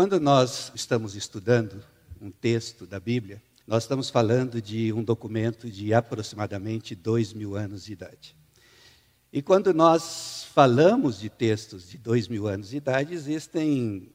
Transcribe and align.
Quando 0.00 0.18
nós 0.18 0.72
estamos 0.74 1.14
estudando 1.14 1.84
um 2.22 2.30
texto 2.30 2.86
da 2.86 2.98
Bíblia, 2.98 3.42
nós 3.66 3.82
estamos 3.82 4.08
falando 4.08 4.58
de 4.62 4.90
um 4.94 5.04
documento 5.04 5.70
de 5.70 5.92
aproximadamente 5.92 6.94
dois 6.94 7.34
mil 7.34 7.54
anos 7.54 7.84
de 7.84 7.92
idade. 7.92 8.34
E 9.30 9.42
quando 9.42 9.74
nós 9.74 10.46
falamos 10.54 11.20
de 11.20 11.28
textos 11.28 11.86
de 11.86 11.98
dois 11.98 12.28
mil 12.28 12.46
anos 12.46 12.70
de 12.70 12.78
idade, 12.78 13.12
existem 13.12 14.10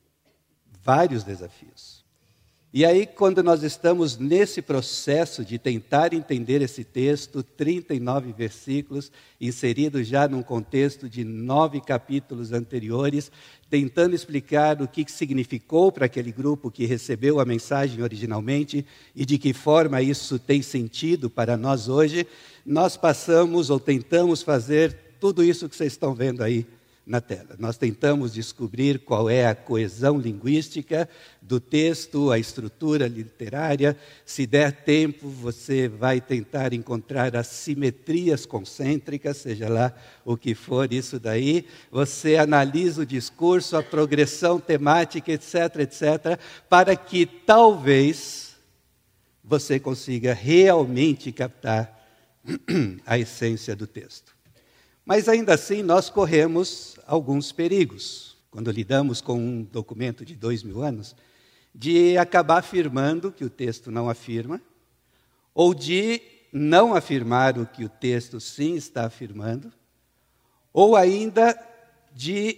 vários 0.81 1.23
desafios. 1.23 2.03
E 2.77 2.83
aí, 2.83 3.05
quando 3.05 3.41
nós 3.41 3.63
estamos 3.63 4.17
nesse 4.17 4.61
processo 4.61 5.45
de 5.45 5.57
tentar 5.57 6.13
entender 6.13 6.61
esse 6.61 6.83
texto, 6.83 7.41
39 7.41 8.33
versículos, 8.33 9.09
inseridos 9.39 10.05
já 10.05 10.27
num 10.27 10.43
contexto 10.43 11.07
de 11.07 11.23
nove 11.23 11.79
capítulos 11.79 12.51
anteriores, 12.51 13.31
tentando 13.69 14.13
explicar 14.13 14.81
o 14.81 14.89
que 14.89 15.09
significou 15.09 15.89
para 15.89 16.07
aquele 16.07 16.33
grupo 16.33 16.69
que 16.69 16.85
recebeu 16.85 17.39
a 17.39 17.45
mensagem 17.45 18.03
originalmente 18.03 18.85
e 19.15 19.25
de 19.25 19.37
que 19.37 19.53
forma 19.53 20.01
isso 20.01 20.37
tem 20.37 20.61
sentido 20.61 21.29
para 21.29 21.55
nós 21.55 21.87
hoje, 21.87 22.27
nós 22.65 22.97
passamos 22.97 23.69
ou 23.69 23.79
tentamos 23.79 24.41
fazer 24.41 24.97
tudo 25.17 25.41
isso 25.45 25.69
que 25.69 25.77
vocês 25.77 25.93
estão 25.93 26.13
vendo 26.13 26.43
aí 26.43 26.67
na 27.05 27.21
tela. 27.21 27.55
Nós 27.59 27.77
tentamos 27.77 28.33
descobrir 28.33 28.99
qual 28.99 29.29
é 29.29 29.45
a 29.45 29.53
coesão 29.53 30.17
linguística 30.17 31.07
do 31.39 31.59
texto, 31.59 32.31
a 32.31 32.39
estrutura 32.39 33.07
literária. 33.07 33.95
Se 34.25 34.47
der 34.47 34.71
tempo, 34.71 35.29
você 35.29 35.87
vai 35.87 36.19
tentar 36.19 36.73
encontrar 36.73 37.35
as 37.35 37.47
simetrias 37.47 38.45
concêntricas, 38.45 39.37
seja 39.37 39.69
lá 39.69 39.93
o 40.23 40.35
que 40.35 40.55
for 40.55 40.91
isso 40.91 41.19
daí. 41.19 41.67
Você 41.91 42.37
analisa 42.37 43.03
o 43.03 43.05
discurso, 43.05 43.77
a 43.77 43.83
progressão 43.83 44.59
temática, 44.59 45.31
etc, 45.31 45.81
etc, 45.81 46.39
para 46.67 46.95
que 46.95 47.27
talvez 47.27 48.55
você 49.43 49.79
consiga 49.79 50.33
realmente 50.33 51.31
captar 51.31 51.93
a 53.05 53.19
essência 53.19 53.75
do 53.75 53.85
texto. 53.85 54.34
Mas 55.05 55.29
ainda 55.29 55.53
assim, 55.53 55.83
nós 55.83 56.09
corremos 56.09 56.97
alguns 57.05 57.51
perigos, 57.51 58.35
quando 58.49 58.71
lidamos 58.71 59.21
com 59.21 59.37
um 59.37 59.61
documento 59.61 60.25
de 60.25 60.35
dois 60.35 60.63
mil 60.63 60.81
anos, 60.81 61.15
de 61.73 62.17
acabar 62.17 62.57
afirmando 62.57 63.31
que 63.31 63.45
o 63.45 63.49
texto 63.49 63.91
não 63.91 64.09
afirma, 64.09 64.59
ou 65.53 65.75
de 65.75 66.19
não 66.51 66.95
afirmar 66.95 67.55
o 67.59 67.67
que 67.67 67.85
o 67.85 67.89
texto 67.89 68.39
sim 68.39 68.73
está 68.73 69.05
afirmando, 69.05 69.71
ou 70.73 70.95
ainda 70.95 71.55
de 72.11 72.57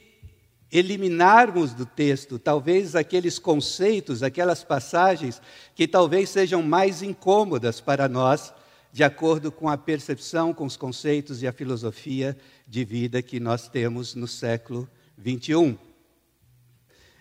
eliminarmos 0.71 1.73
do 1.73 1.85
texto 1.85 2.39
talvez 2.39 2.95
aqueles 2.95 3.37
conceitos, 3.37 4.23
aquelas 4.23 4.63
passagens 4.63 5.41
que 5.75 5.85
talvez 5.85 6.29
sejam 6.29 6.63
mais 6.63 7.01
incômodas 7.01 7.81
para 7.81 8.07
nós 8.07 8.53
de 8.91 9.03
acordo 9.03 9.51
com 9.51 9.69
a 9.69 9.77
percepção, 9.77 10.53
com 10.53 10.65
os 10.65 10.77
conceitos 10.77 11.43
e 11.43 11.47
a 11.47 11.53
filosofia 11.53 12.37
de 12.67 12.83
vida 12.83 13.21
que 13.21 13.39
nós 13.39 13.67
temos 13.67 14.15
no 14.15 14.27
século 14.27 14.89
21. 15.17 15.77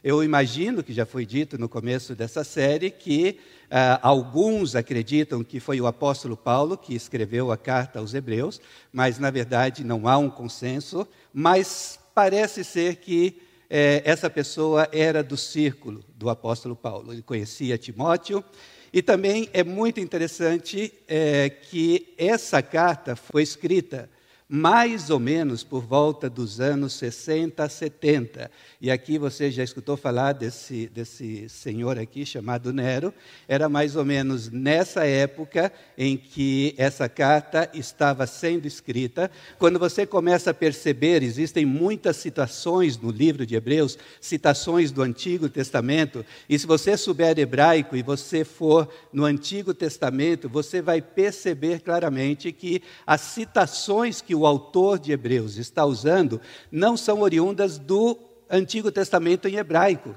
Eu 0.02 0.22
imagino 0.22 0.84
que 0.84 0.92
já 0.92 1.04
foi 1.04 1.26
dito 1.26 1.58
no 1.58 1.68
começo 1.68 2.14
dessa 2.14 2.44
série 2.44 2.90
que 2.90 3.40
uh, 3.64 3.98
alguns 4.02 4.76
acreditam 4.76 5.42
que 5.42 5.58
foi 5.58 5.80
o 5.80 5.86
apóstolo 5.86 6.36
Paulo 6.36 6.78
que 6.78 6.94
escreveu 6.94 7.50
a 7.50 7.56
carta 7.56 7.98
aos 7.98 8.14
Hebreus, 8.14 8.60
mas 8.92 9.18
na 9.18 9.30
verdade 9.30 9.82
não 9.82 10.06
há 10.06 10.16
um 10.16 10.30
consenso. 10.30 11.08
Mas 11.32 11.98
parece 12.14 12.62
ser 12.62 12.96
que 12.96 13.42
eh, 13.68 14.00
essa 14.04 14.30
pessoa 14.30 14.88
era 14.92 15.22
do 15.22 15.36
círculo 15.36 16.04
do 16.14 16.30
apóstolo 16.30 16.76
Paulo. 16.76 17.12
Ele 17.12 17.22
conhecia 17.22 17.76
Timóteo 17.76 18.44
e 18.92 19.02
também 19.02 19.48
é 19.52 19.62
muito 19.64 20.00
interessante 20.00 20.92
é, 21.08 21.50
que 21.50 22.14
essa 22.16 22.62
carta 22.62 23.16
foi 23.16 23.42
escrita 23.42 24.08
mais 24.48 25.10
ou 25.10 25.18
menos 25.18 25.64
por 25.64 25.82
volta 25.82 26.30
dos 26.30 26.60
anos 26.60 26.92
60 26.92 27.64
a 27.64 27.68
70. 27.68 28.48
E 28.80 28.92
aqui 28.92 29.18
você 29.18 29.50
já 29.50 29.64
escutou 29.64 29.96
falar 29.96 30.34
desse, 30.34 30.86
desse 30.88 31.48
senhor 31.48 31.98
aqui 31.98 32.24
chamado 32.24 32.72
Nero. 32.72 33.12
Era 33.48 33.68
mais 33.68 33.96
ou 33.96 34.04
menos 34.04 34.48
nessa 34.48 35.04
época 35.04 35.72
em 35.98 36.16
que 36.16 36.74
essa 36.78 37.08
carta 37.08 37.68
estava 37.74 38.24
sendo 38.24 38.66
escrita. 38.66 39.30
Quando 39.58 39.80
você 39.80 40.06
começa 40.06 40.50
a 40.50 40.54
perceber, 40.54 41.24
existem 41.24 41.66
muitas 41.66 42.16
citações 42.16 42.96
no 42.96 43.10
livro 43.10 43.44
de 43.44 43.56
Hebreus, 43.56 43.98
citações 44.20 44.92
do 44.92 45.02
Antigo 45.02 45.48
Testamento. 45.48 46.24
E 46.48 46.56
se 46.56 46.68
você 46.68 46.96
souber 46.96 47.36
hebraico 47.36 47.96
e 47.96 48.02
você 48.02 48.44
for 48.44 48.88
no 49.12 49.24
Antigo 49.24 49.74
Testamento, 49.74 50.48
você 50.48 50.80
vai 50.80 51.02
perceber 51.02 51.80
claramente 51.80 52.52
que 52.52 52.80
as 53.04 53.22
citações 53.22 54.20
que 54.20 54.35
o 54.36 54.46
autor 54.46 54.98
de 54.98 55.12
Hebreus 55.12 55.56
está 55.56 55.84
usando 55.84 56.40
não 56.70 56.96
são 56.96 57.20
oriundas 57.20 57.78
do 57.78 58.18
Antigo 58.48 58.92
Testamento 58.92 59.48
em 59.48 59.56
hebraico, 59.56 60.16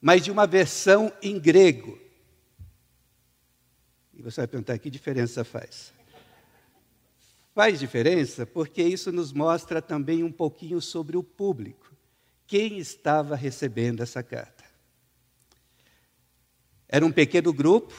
mas 0.00 0.22
de 0.22 0.30
uma 0.30 0.46
versão 0.46 1.12
em 1.22 1.38
grego. 1.38 1.98
E 4.14 4.22
você 4.22 4.40
vai 4.42 4.48
perguntar: 4.48 4.78
que 4.78 4.90
diferença 4.90 5.44
faz? 5.44 5.92
Faz 7.54 7.80
diferença 7.80 8.46
porque 8.46 8.82
isso 8.82 9.10
nos 9.10 9.32
mostra 9.32 9.82
também 9.82 10.22
um 10.22 10.30
pouquinho 10.30 10.80
sobre 10.80 11.16
o 11.16 11.22
público. 11.22 11.92
Quem 12.46 12.78
estava 12.78 13.34
recebendo 13.34 14.02
essa 14.02 14.22
carta? 14.22 14.64
Era 16.88 17.04
um 17.04 17.12
pequeno 17.12 17.52
grupo, 17.52 17.92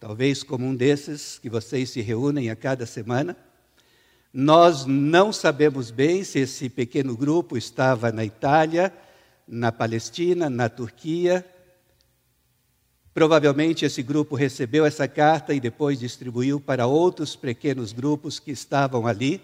talvez 0.00 0.42
como 0.42 0.66
um 0.66 0.74
desses 0.74 1.38
que 1.38 1.48
vocês 1.48 1.90
se 1.90 2.00
reúnem 2.00 2.50
a 2.50 2.56
cada 2.56 2.86
semana 2.86 3.36
nós 4.36 4.84
não 4.84 5.32
sabemos 5.32 5.92
bem 5.92 6.24
se 6.24 6.40
esse 6.40 6.68
pequeno 6.68 7.16
grupo 7.16 7.56
estava 7.56 8.10
na 8.10 8.24
Itália, 8.24 8.92
na 9.46 9.70
Palestina, 9.70 10.50
na 10.50 10.68
Turquia. 10.68 11.46
Provavelmente 13.14 13.84
esse 13.84 14.02
grupo 14.02 14.34
recebeu 14.34 14.84
essa 14.84 15.06
carta 15.06 15.54
e 15.54 15.60
depois 15.60 16.00
distribuiu 16.00 16.58
para 16.58 16.84
outros 16.84 17.36
pequenos 17.36 17.92
grupos 17.92 18.40
que 18.40 18.50
estavam 18.50 19.06
ali. 19.06 19.40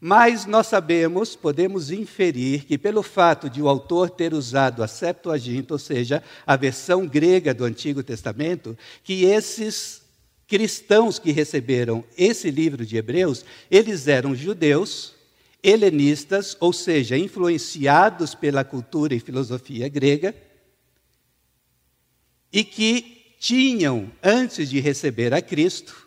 Mas 0.00 0.46
nós 0.46 0.66
sabemos, 0.66 1.36
podemos 1.36 1.90
inferir 1.90 2.64
que 2.64 2.78
pelo 2.78 3.02
fato 3.02 3.50
de 3.50 3.60
o 3.60 3.68
autor 3.68 4.08
ter 4.08 4.32
usado 4.32 4.82
a 4.82 4.88
Septuaginta, 4.88 5.74
ou 5.74 5.78
seja, 5.78 6.22
a 6.46 6.56
versão 6.56 7.06
grega 7.06 7.52
do 7.52 7.64
Antigo 7.64 8.02
Testamento, 8.02 8.76
que 9.04 9.24
esses 9.24 10.01
cristãos 10.52 11.18
que 11.18 11.32
receberam 11.32 12.04
esse 12.14 12.50
livro 12.50 12.84
de 12.84 12.98
Hebreus, 12.98 13.42
eles 13.70 14.06
eram 14.06 14.34
judeus, 14.34 15.14
helenistas, 15.62 16.54
ou 16.60 16.74
seja, 16.74 17.16
influenciados 17.16 18.34
pela 18.34 18.62
cultura 18.62 19.14
e 19.14 19.18
filosofia 19.18 19.88
grega, 19.88 20.36
e 22.52 22.62
que 22.64 23.34
tinham, 23.40 24.12
antes 24.22 24.68
de 24.68 24.78
receber 24.78 25.32
a 25.32 25.40
Cristo, 25.40 26.06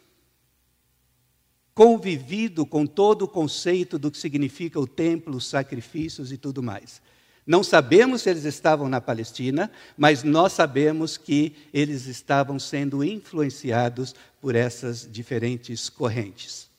convivido 1.74 2.68
com 2.68 2.86
todo 2.86 3.24
o 3.24 3.28
conceito 3.28 3.98
do 3.98 4.12
que 4.12 4.18
significa 4.20 4.80
o 4.80 4.86
templo, 4.86 5.38
os 5.38 5.48
sacrifícios 5.48 6.32
e 6.32 6.38
tudo 6.38 6.62
mais. 6.62 7.02
Não 7.46 7.64
sabemos 7.64 8.24
se 8.24 8.30
eles 8.30 8.44
estavam 8.44 8.90
na 8.90 9.00
Palestina, 9.00 9.72
mas 9.96 10.24
nós 10.24 10.54
sabemos 10.54 11.16
que 11.16 11.56
eles 11.72 12.08
estavam 12.08 12.58
sendo 12.58 13.04
influenciados 13.04 14.16
por 14.46 14.54
essas 14.54 15.10
diferentes 15.12 15.90
correntes. 15.90 16.70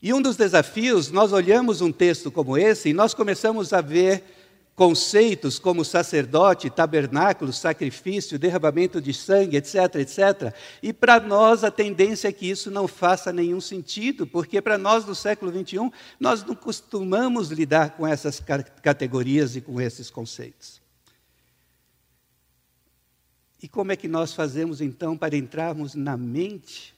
E 0.00 0.10
um 0.10 0.22
dos 0.22 0.36
desafios, 0.36 1.10
nós 1.10 1.34
olhamos 1.34 1.82
um 1.82 1.92
texto 1.92 2.30
como 2.30 2.56
esse 2.56 2.88
e 2.88 2.92
nós 2.94 3.12
começamos 3.12 3.74
a 3.74 3.82
ver 3.82 4.24
conceitos 4.74 5.58
como 5.58 5.84
sacerdote, 5.84 6.70
tabernáculo, 6.70 7.52
sacrifício, 7.52 8.38
derramamento 8.38 9.02
de 9.02 9.12
sangue, 9.12 9.58
etc, 9.58 9.96
etc. 9.96 10.54
E 10.82 10.94
para 10.94 11.20
nós 11.20 11.62
a 11.62 11.70
tendência 11.70 12.28
é 12.28 12.32
que 12.32 12.48
isso 12.48 12.70
não 12.70 12.88
faça 12.88 13.30
nenhum 13.30 13.60
sentido, 13.60 14.26
porque 14.26 14.62
para 14.62 14.78
nós 14.78 15.04
do 15.04 15.14
século 15.14 15.52
21 15.52 15.92
nós 16.18 16.42
não 16.42 16.54
costumamos 16.54 17.50
lidar 17.50 17.90
com 17.98 18.06
essas 18.06 18.42
categorias 18.82 19.56
e 19.56 19.60
com 19.60 19.78
esses 19.78 20.08
conceitos. 20.08 20.83
E 23.64 23.68
como 23.68 23.92
é 23.92 23.96
que 23.96 24.06
nós 24.06 24.34
fazemos 24.34 24.82
então 24.82 25.16
para 25.16 25.34
entrarmos 25.34 25.94
na 25.94 26.18
mente 26.18 26.94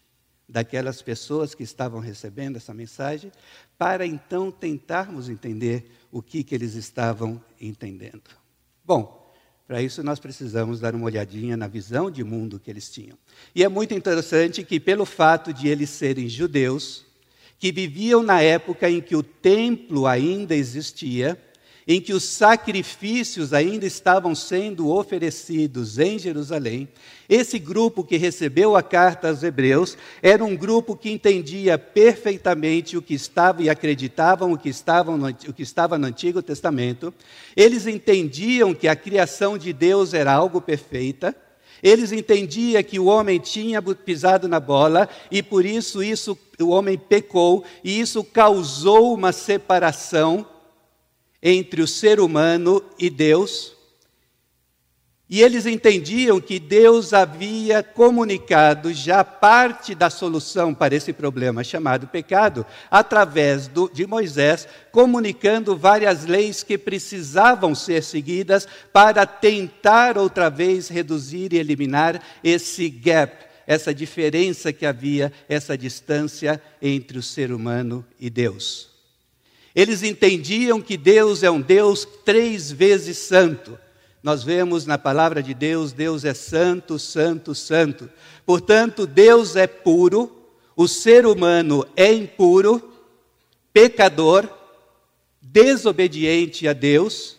daquelas 0.48 1.00
pessoas 1.00 1.54
que 1.54 1.62
estavam 1.62 2.00
recebendo 2.00 2.56
essa 2.56 2.74
mensagem, 2.74 3.30
para 3.78 4.04
então 4.04 4.50
tentarmos 4.50 5.28
entender 5.28 5.88
o 6.10 6.20
que, 6.20 6.42
que 6.42 6.56
eles 6.56 6.74
estavam 6.74 7.40
entendendo. 7.60 8.24
Bom, 8.84 9.32
para 9.64 9.80
isso 9.80 10.02
nós 10.02 10.18
precisamos 10.18 10.80
dar 10.80 10.92
uma 10.96 11.06
olhadinha 11.06 11.56
na 11.56 11.68
visão 11.68 12.10
de 12.10 12.24
mundo 12.24 12.58
que 12.58 12.68
eles 12.68 12.90
tinham. 12.90 13.16
E 13.54 13.62
é 13.62 13.68
muito 13.68 13.94
interessante 13.94 14.64
que, 14.64 14.80
pelo 14.80 15.04
fato 15.04 15.52
de 15.52 15.68
eles 15.68 15.90
serem 15.90 16.28
judeus, 16.28 17.06
que 17.60 17.70
viviam 17.70 18.24
na 18.24 18.42
época 18.42 18.90
em 18.90 19.00
que 19.00 19.14
o 19.14 19.22
templo 19.22 20.04
ainda 20.04 20.52
existia, 20.52 21.40
em 21.86 22.00
que 22.00 22.12
os 22.12 22.24
sacrifícios 22.24 23.52
ainda 23.52 23.86
estavam 23.86 24.34
sendo 24.34 24.90
oferecidos 24.90 26.00
em 26.00 26.18
Jerusalém, 26.18 26.88
esse 27.28 27.60
grupo 27.60 28.02
que 28.02 28.16
recebeu 28.16 28.74
a 28.74 28.82
carta 28.82 29.28
aos 29.28 29.44
Hebreus 29.44 29.96
era 30.20 30.44
um 30.44 30.56
grupo 30.56 30.96
que 30.96 31.10
entendia 31.10 31.78
perfeitamente 31.78 32.96
o 32.96 33.02
que 33.02 33.14
estava 33.14 33.62
e 33.62 33.70
acreditavam 33.70 34.52
o 34.52 34.58
que, 34.58 34.68
estava 34.68 35.16
no, 35.16 35.28
o 35.28 35.52
que 35.52 35.62
estava 35.62 35.96
no 35.96 36.08
Antigo 36.08 36.42
Testamento. 36.42 37.14
Eles 37.56 37.86
entendiam 37.86 38.74
que 38.74 38.88
a 38.88 38.96
criação 38.96 39.56
de 39.56 39.72
Deus 39.72 40.12
era 40.12 40.32
algo 40.32 40.60
perfeita. 40.60 41.36
Eles 41.82 42.10
entendiam 42.10 42.82
que 42.82 42.98
o 42.98 43.04
homem 43.04 43.38
tinha 43.38 43.80
pisado 43.82 44.48
na 44.48 44.58
bola 44.58 45.08
e 45.30 45.40
por 45.42 45.64
isso 45.64 46.02
isso 46.02 46.36
o 46.58 46.68
homem 46.68 46.96
pecou 46.98 47.64
e 47.84 48.00
isso 48.00 48.24
causou 48.24 49.14
uma 49.14 49.30
separação 49.30 50.46
entre 51.42 51.82
o 51.82 51.86
ser 51.86 52.20
humano 52.20 52.82
e 52.98 53.10
Deus. 53.10 53.76
E 55.28 55.42
eles 55.42 55.66
entendiam 55.66 56.40
que 56.40 56.60
Deus 56.60 57.12
havia 57.12 57.82
comunicado 57.82 58.92
já 58.92 59.24
parte 59.24 59.92
da 59.92 60.08
solução 60.08 60.72
para 60.72 60.94
esse 60.94 61.12
problema 61.12 61.64
chamado 61.64 62.06
pecado, 62.06 62.64
através 62.88 63.66
do, 63.66 63.90
de 63.92 64.06
Moisés, 64.06 64.68
comunicando 64.92 65.76
várias 65.76 66.24
leis 66.24 66.62
que 66.62 66.78
precisavam 66.78 67.74
ser 67.74 68.04
seguidas 68.04 68.68
para 68.92 69.26
tentar 69.26 70.16
outra 70.16 70.48
vez 70.48 70.88
reduzir 70.88 71.52
e 71.52 71.58
eliminar 71.58 72.22
esse 72.44 72.88
gap, 72.88 73.46
essa 73.66 73.92
diferença 73.92 74.72
que 74.72 74.86
havia, 74.86 75.32
essa 75.48 75.76
distância 75.76 76.62
entre 76.80 77.18
o 77.18 77.22
ser 77.22 77.50
humano 77.50 78.06
e 78.20 78.30
Deus. 78.30 78.95
Eles 79.76 80.02
entendiam 80.02 80.80
que 80.80 80.96
Deus 80.96 81.42
é 81.42 81.50
um 81.50 81.60
Deus 81.60 82.08
três 82.24 82.72
vezes 82.72 83.18
santo. 83.18 83.78
Nós 84.22 84.42
vemos 84.42 84.86
na 84.86 84.96
palavra 84.96 85.42
de 85.42 85.52
Deus, 85.52 85.92
Deus 85.92 86.24
é 86.24 86.32
santo, 86.32 86.98
santo, 86.98 87.54
santo. 87.54 88.08
Portanto, 88.46 89.06
Deus 89.06 89.54
é 89.54 89.66
puro, 89.66 90.34
o 90.74 90.88
ser 90.88 91.26
humano 91.26 91.86
é 91.94 92.10
impuro, 92.10 92.90
pecador, 93.70 94.48
desobediente 95.42 96.66
a 96.66 96.72
Deus, 96.72 97.36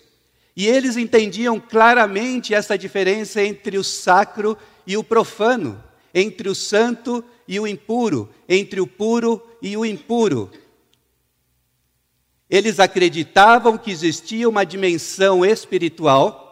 e 0.56 0.68
eles 0.68 0.95
entendiam 0.95 1.60
claramente 1.60 2.54
essa 2.54 2.78
diferença 2.78 3.42
entre 3.42 3.80
o 3.80 3.84
sacro 3.84 4.56
e 4.86 4.95
o 4.95 5.04
profano, 5.04 5.84
entre 6.13 6.50
o 6.50 6.56
santo 6.56 7.24
e 7.48 7.60
o 7.60 7.66
impuro, 7.66 8.30
entre 8.48 8.80
o 8.80 8.86
puro 8.86 9.42
e 9.60 9.75
o 9.75 9.84
impuro. 9.84 10.51
Eles 12.50 12.80
acreditavam 12.80 13.78
que 13.78 13.92
existia 13.92 14.48
uma 14.48 14.66
dimensão 14.66 15.46
espiritual 15.46 16.48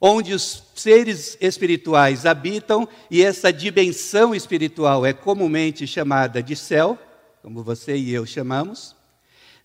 onde 0.00 0.34
os 0.34 0.62
seres 0.74 1.36
espirituais 1.40 2.26
habitam 2.26 2.88
e 3.10 3.22
essa 3.22 3.52
dimensão 3.52 4.34
espiritual 4.34 5.06
é 5.06 5.12
comumente 5.12 5.86
chamada 5.86 6.42
de 6.42 6.54
céu, 6.54 6.98
como 7.42 7.62
você 7.62 7.96
e 7.96 8.12
eu 8.12 8.26
chamamos. 8.26 8.94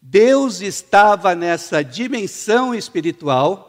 Deus 0.02 0.62
estava 0.62 1.36
nessa 1.36 1.84
dimensão 1.84 2.74
espiritual, 2.74 3.68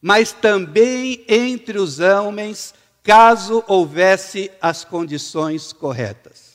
mas 0.00 0.32
também 0.32 1.24
entre 1.28 1.78
os 1.78 2.00
homens, 2.00 2.74
caso 3.02 3.64
houvesse 3.66 4.50
as 4.60 4.84
condições 4.84 5.72
corretas. 5.72 6.51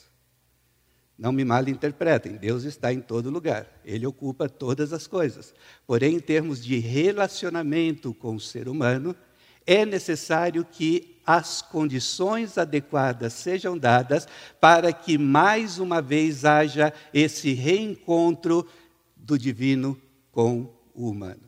Não 1.18 1.32
me 1.32 1.44
malinterpretem, 1.44 2.34
Deus 2.34 2.64
está 2.64 2.94
em 2.94 3.02
todo 3.02 3.32
lugar, 3.32 3.66
Ele 3.84 4.06
ocupa 4.06 4.48
todas 4.48 4.94
as 4.94 5.08
coisas. 5.08 5.54
Porém, 5.86 6.16
em 6.16 6.20
termos 6.20 6.64
de 6.64 6.78
relacionamento 6.78 8.14
com 8.14 8.36
o 8.36 8.40
ser 8.40 8.70
humano, 8.70 9.16
é 9.66 9.84
necessário 9.86 10.64
que 10.64 11.18
as 11.26 11.62
condições 11.62 12.58
adequadas 12.58 13.34
sejam 13.34 13.78
dadas 13.78 14.28
para 14.62 14.94
que 14.94 15.18
mais 15.18 15.80
uma 15.80 16.02
vez 16.02 16.46
haja 16.46 16.94
esse 17.14 17.52
reencontro 17.52 18.66
do 19.16 19.38
divino 19.38 20.00
com 20.32 20.74
o 20.94 21.10
humano. 21.10 21.47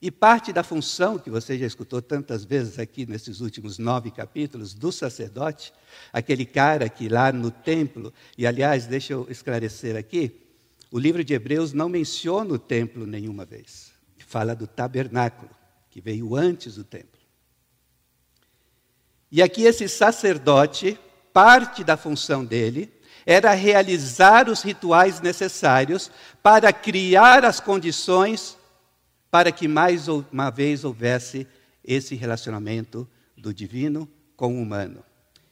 E 0.00 0.10
parte 0.10 0.52
da 0.52 0.62
função 0.62 1.18
que 1.18 1.30
você 1.30 1.58
já 1.58 1.66
escutou 1.66 2.02
tantas 2.02 2.44
vezes 2.44 2.78
aqui 2.78 3.06
nesses 3.06 3.40
últimos 3.40 3.78
nove 3.78 4.10
capítulos 4.10 4.74
do 4.74 4.92
sacerdote, 4.92 5.72
aquele 6.12 6.44
cara 6.44 6.88
que 6.88 7.08
lá 7.08 7.32
no 7.32 7.50
templo, 7.50 8.12
e 8.36 8.46
aliás, 8.46 8.86
deixa 8.86 9.14
eu 9.14 9.26
esclarecer 9.30 9.96
aqui, 9.96 10.42
o 10.90 10.98
livro 10.98 11.24
de 11.24 11.32
Hebreus 11.32 11.72
não 11.72 11.88
menciona 11.88 12.52
o 12.52 12.58
templo 12.58 13.06
nenhuma 13.06 13.44
vez, 13.44 13.92
fala 14.26 14.54
do 14.54 14.66
tabernáculo, 14.66 15.50
que 15.90 16.00
veio 16.00 16.36
antes 16.36 16.74
do 16.74 16.84
templo. 16.84 17.20
E 19.32 19.40
aqui 19.42 19.62
esse 19.62 19.88
sacerdote, 19.88 20.98
parte 21.32 21.82
da 21.82 21.96
função 21.96 22.44
dele, 22.44 22.92
era 23.24 23.52
realizar 23.52 24.48
os 24.48 24.62
rituais 24.62 25.20
necessários 25.20 26.10
para 26.42 26.72
criar 26.72 27.44
as 27.44 27.58
condições 27.58 28.55
para 29.36 29.52
que 29.52 29.68
mais 29.68 30.08
uma 30.08 30.48
vez 30.48 30.82
houvesse 30.82 31.46
esse 31.84 32.14
relacionamento 32.14 33.06
do 33.36 33.52
divino 33.52 34.08
com 34.34 34.56
o 34.56 34.62
humano. 34.62 35.04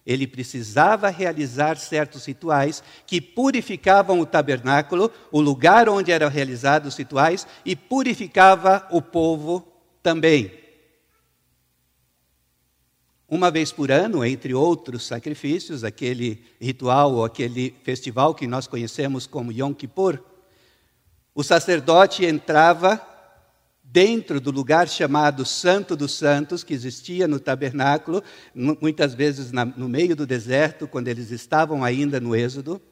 Ele 0.07 0.27
precisava 0.27 1.11
realizar 1.11 1.77
certos 1.77 2.25
rituais 2.25 2.83
que 3.07 3.21
purificavam 3.21 4.21
o 4.21 4.25
tabernáculo, 4.25 5.13
o 5.31 5.39
lugar 5.39 5.87
onde 5.87 6.11
eram 6.11 6.31
realizados 6.31 6.95
os 6.95 6.99
rituais, 6.99 7.47
e 7.63 7.77
purificava 7.77 8.89
o 8.91 9.03
povo 9.03 9.71
também. 10.03 10.51
Uma 13.29 13.51
vez 13.51 13.71
por 13.71 13.91
ano, 13.91 14.25
entre 14.25 14.55
outros 14.55 15.07
sacrifícios, 15.07 15.85
aquele 15.85 16.43
ritual 16.59 17.13
ou 17.13 17.23
aquele 17.27 17.75
festival 17.85 18.35
que 18.35 18.47
nós 18.47 18.67
conhecemos 18.67 19.27
como 19.27 19.53
Yom 19.53 19.75
Kippur, 19.75 20.21
o 21.35 21.43
sacerdote 21.43 22.25
entrava 22.25 23.13
dentro 23.95 24.41
do 24.41 24.51
lugar 24.51 24.89
chamado 24.89 25.47
Santo 25.47 25.95
dos 25.95 26.19
Santos, 26.19 26.65
que 26.65 26.75
existia 26.75 27.29
no 27.29 27.39
tabernáculo, 27.39 28.25
muitas 28.53 29.15
vezes 29.15 29.53
no 29.53 29.89
meio 29.89 30.17
do 30.17 30.27
deserto, 30.27 30.89
quando 30.89 31.07
eles 31.07 31.31
estavam 31.31 31.85
ainda 31.85 32.19
no 32.19 32.35
Êxodo. 32.35 32.83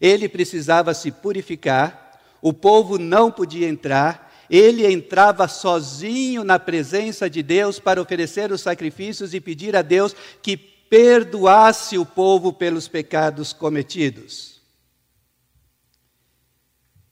Ele 0.00 0.28
precisava 0.28 0.92
se 0.94 1.12
purificar, 1.12 2.20
o 2.42 2.52
povo 2.52 2.98
não 2.98 3.30
podia 3.30 3.68
entrar, 3.68 4.34
ele 4.50 4.84
entrava 4.84 5.46
sozinho 5.46 6.42
na 6.42 6.58
presença 6.58 7.30
de 7.30 7.40
Deus 7.40 7.78
para 7.78 8.02
oferecer 8.02 8.50
os 8.50 8.60
sacrifícios 8.60 9.34
e 9.34 9.40
pedir 9.40 9.76
a 9.76 9.82
Deus 9.82 10.12
que 10.42 10.56
perdoasse 10.56 11.96
o 11.96 12.04
povo 12.04 12.52
pelos 12.52 12.88
pecados 12.88 13.52
cometidos. 13.52 14.60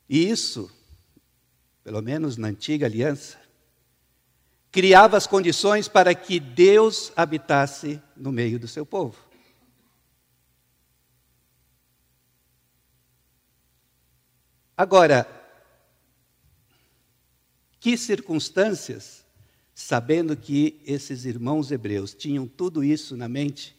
E 0.09 0.28
isso 0.28 0.68
pelo 1.87 2.02
menos 2.02 2.37
na 2.37 2.49
antiga 2.49 2.85
aliança, 2.85 3.38
criava 4.73 5.16
as 5.16 5.25
condições 5.25 5.87
para 5.87 6.12
que 6.16 6.40
Deus 6.40 7.12
habitasse 7.14 8.02
no 8.16 8.33
meio 8.33 8.59
do 8.59 8.66
seu 8.66 8.85
povo. 8.85 9.16
Agora, 14.76 15.28
que 17.78 17.97
circunstâncias, 17.97 19.25
sabendo 19.73 20.37
que 20.37 20.83
esses 20.85 21.25
irmãos 21.25 21.71
hebreus 21.71 22.12
tinham 22.12 22.49
tudo 22.49 22.83
isso 22.83 23.16
na 23.16 23.28
mente, 23.28 23.76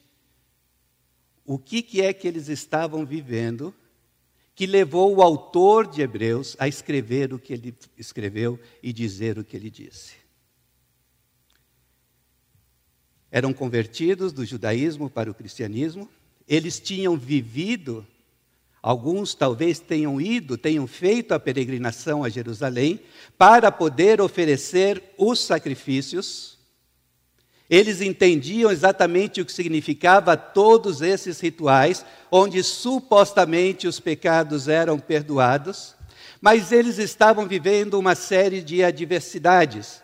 o 1.44 1.60
que, 1.60 1.82
que 1.82 2.02
é 2.02 2.14
que 2.14 2.26
eles 2.26 2.48
estavam 2.48 3.06
vivendo 3.06 3.76
que 4.58 4.66
levou 4.66 5.16
o 5.16 5.22
autor 5.22 5.86
de 5.86 6.02
Hebreus 6.02 6.56
a 6.58 6.68
escrever 6.68 7.32
o 7.32 7.38
que 7.38 7.54
ele 7.54 7.76
escreveu 7.96 8.60
e 8.82 8.92
dizer 8.92 9.38
o 9.38 9.44
que 9.44 9.56
ele 9.56 9.70
disse. 9.70 10.14
Eram 13.30 13.54
convertidos 13.54 14.34
do 14.34 14.44
judaísmo 14.44 15.12
para 15.12 15.30
o 15.30 15.34
cristianismo, 15.36 16.10
eles 16.48 16.80
tinham 16.80 17.16
vivido, 17.16 18.04
alguns 18.82 19.36
talvez 19.36 19.78
tenham 19.78 20.20
ido, 20.20 20.58
tenham 20.58 20.88
feito 20.88 21.36
a 21.36 21.40
peregrinação 21.40 22.24
a 22.24 22.30
Jerusalém 22.30 23.00
para 23.38 23.72
poder 23.72 24.20
oferecer 24.20 25.04
os 25.20 25.40
sacrifícios 25.40 26.57
eles 27.70 28.00
entendiam 28.00 28.72
exatamente 28.72 29.42
o 29.42 29.46
que 29.46 29.52
significava 29.52 30.38
todos 30.38 31.02
esses 31.02 31.40
rituais, 31.40 32.06
onde 32.32 32.64
supostamente 32.64 33.88
os 33.88 34.00
pecados 34.00 34.68
eram 34.70 34.98
perdoados, 34.98 35.96
mas 36.40 36.72
eles 36.72 36.98
estavam 36.98 37.46
vivendo 37.46 38.00
uma 38.00 38.16
série 38.16 38.62
de 38.62 38.84
adversidades. 38.84 40.02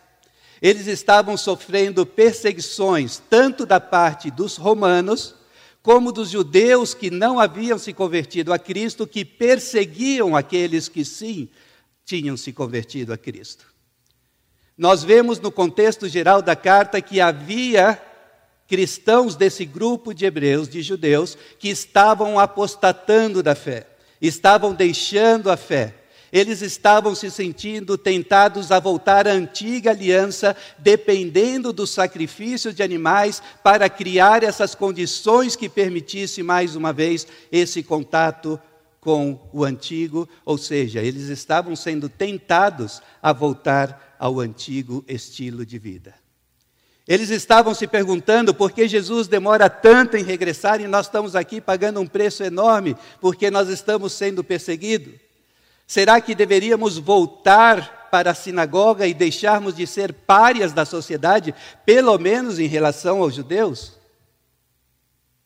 Eles 0.60 0.86
estavam 0.86 1.36
sofrendo 1.36 2.04
perseguições, 2.04 3.22
tanto 3.30 3.64
da 3.64 3.80
parte 3.80 4.30
dos 4.30 4.56
romanos, 4.56 5.34
como 5.82 6.12
dos 6.12 6.30
judeus 6.30 6.94
que 6.94 7.10
não 7.10 7.38
haviam 7.38 7.78
se 7.78 7.92
convertido 7.92 8.52
a 8.52 8.58
Cristo, 8.58 9.06
que 9.06 9.24
perseguiam 9.24 10.34
aqueles 10.36 10.88
que 10.88 11.04
sim 11.04 11.48
tinham 12.04 12.36
se 12.36 12.52
convertido 12.52 13.12
a 13.12 13.18
Cristo. 13.18 13.73
Nós 14.76 15.04
vemos 15.04 15.38
no 15.38 15.52
contexto 15.52 16.08
geral 16.08 16.42
da 16.42 16.56
carta 16.56 17.00
que 17.00 17.20
havia 17.20 18.00
cristãos 18.66 19.36
desse 19.36 19.64
grupo 19.64 20.12
de 20.12 20.24
hebreus, 20.24 20.68
de 20.68 20.82
judeus, 20.82 21.38
que 21.58 21.68
estavam 21.68 22.40
apostatando 22.40 23.42
da 23.42 23.54
fé, 23.54 23.86
estavam 24.20 24.74
deixando 24.74 25.50
a 25.50 25.56
fé. 25.56 25.94
Eles 26.32 26.62
estavam 26.62 27.14
se 27.14 27.30
sentindo 27.30 27.96
tentados 27.96 28.72
a 28.72 28.80
voltar 28.80 29.28
à 29.28 29.30
antiga 29.30 29.92
aliança, 29.92 30.56
dependendo 30.78 31.72
dos 31.72 31.90
sacrifícios 31.90 32.74
de 32.74 32.82
animais 32.82 33.40
para 33.62 33.88
criar 33.88 34.42
essas 34.42 34.74
condições 34.74 35.54
que 35.54 35.68
permitisse 35.68 36.42
mais 36.42 36.74
uma 36.74 36.92
vez 36.92 37.24
esse 37.52 37.84
contato 37.84 38.58
com 39.00 39.38
o 39.52 39.62
antigo, 39.62 40.28
ou 40.44 40.58
seja, 40.58 41.00
eles 41.00 41.28
estavam 41.28 41.76
sendo 41.76 42.08
tentados 42.08 43.00
a 43.22 43.32
voltar 43.32 44.13
ao 44.24 44.40
antigo 44.40 45.04
estilo 45.06 45.66
de 45.66 45.78
vida. 45.78 46.14
Eles 47.06 47.28
estavam 47.28 47.74
se 47.74 47.86
perguntando 47.86 48.54
por 48.54 48.72
que 48.72 48.88
Jesus 48.88 49.28
demora 49.28 49.68
tanto 49.68 50.16
em 50.16 50.24
regressar 50.24 50.80
e 50.80 50.86
nós 50.86 51.04
estamos 51.04 51.36
aqui 51.36 51.60
pagando 51.60 52.00
um 52.00 52.06
preço 52.06 52.42
enorme 52.42 52.96
porque 53.20 53.50
nós 53.50 53.68
estamos 53.68 54.14
sendo 54.14 54.42
perseguidos. 54.42 55.12
Será 55.86 56.22
que 56.22 56.34
deveríamos 56.34 56.96
voltar 56.96 58.08
para 58.10 58.30
a 58.30 58.34
sinagoga 58.34 59.06
e 59.06 59.12
deixarmos 59.12 59.76
de 59.76 59.86
ser 59.86 60.14
párias 60.14 60.72
da 60.72 60.86
sociedade, 60.86 61.54
pelo 61.84 62.16
menos 62.16 62.58
em 62.58 62.66
relação 62.66 63.20
aos 63.20 63.34
judeus? 63.34 63.92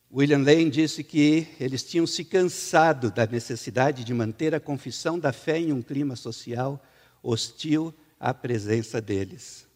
William 0.09 0.37
Lane 0.37 0.69
disse 0.69 1.03
que 1.03 1.49
eles 1.59 1.83
tinham 1.83 2.07
se 2.07 2.23
cansado 2.23 3.11
da 3.11 3.27
necessidade 3.27 4.05
de 4.05 4.13
manter 4.13 4.55
a 4.55 4.59
confissão 4.61 5.19
da 5.19 5.33
fé 5.33 5.59
em 5.59 5.73
um 5.73 5.81
clima 5.81 6.15
social 6.15 6.81
hostil 7.21 7.93
à 8.19 8.33
presença 8.33 9.01
deles. 9.01 9.67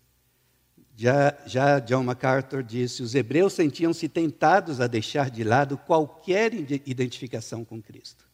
Já, 0.95 1.35
já 1.45 1.79
John 1.79 2.03
MacArthur 2.03 2.61
disse: 2.61 3.01
os 3.01 3.15
hebreus 3.15 3.53
sentiam-se 3.53 4.07
tentados 4.07 4.79
a 4.79 4.87
deixar 4.87 5.29
de 5.29 5.43
lado 5.43 5.77
qualquer 5.77 6.53
identificação 6.53 7.65
com 7.65 7.81
Cristo. 7.81 8.27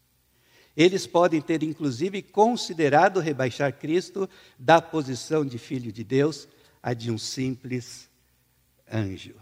Eles 0.76 1.06
podem 1.06 1.42
ter, 1.42 1.64
inclusive, 1.64 2.22
considerado 2.22 3.20
rebaixar 3.20 3.74
Cristo 3.74 4.30
da 4.58 4.82
posição 4.82 5.46
de 5.46 5.58
filho 5.58 5.92
de 5.92 6.04
Deus 6.04 6.48
a 6.82 6.94
de 6.94 7.12
um 7.12 7.18
simples 7.18 8.10
anjo. 8.92 9.36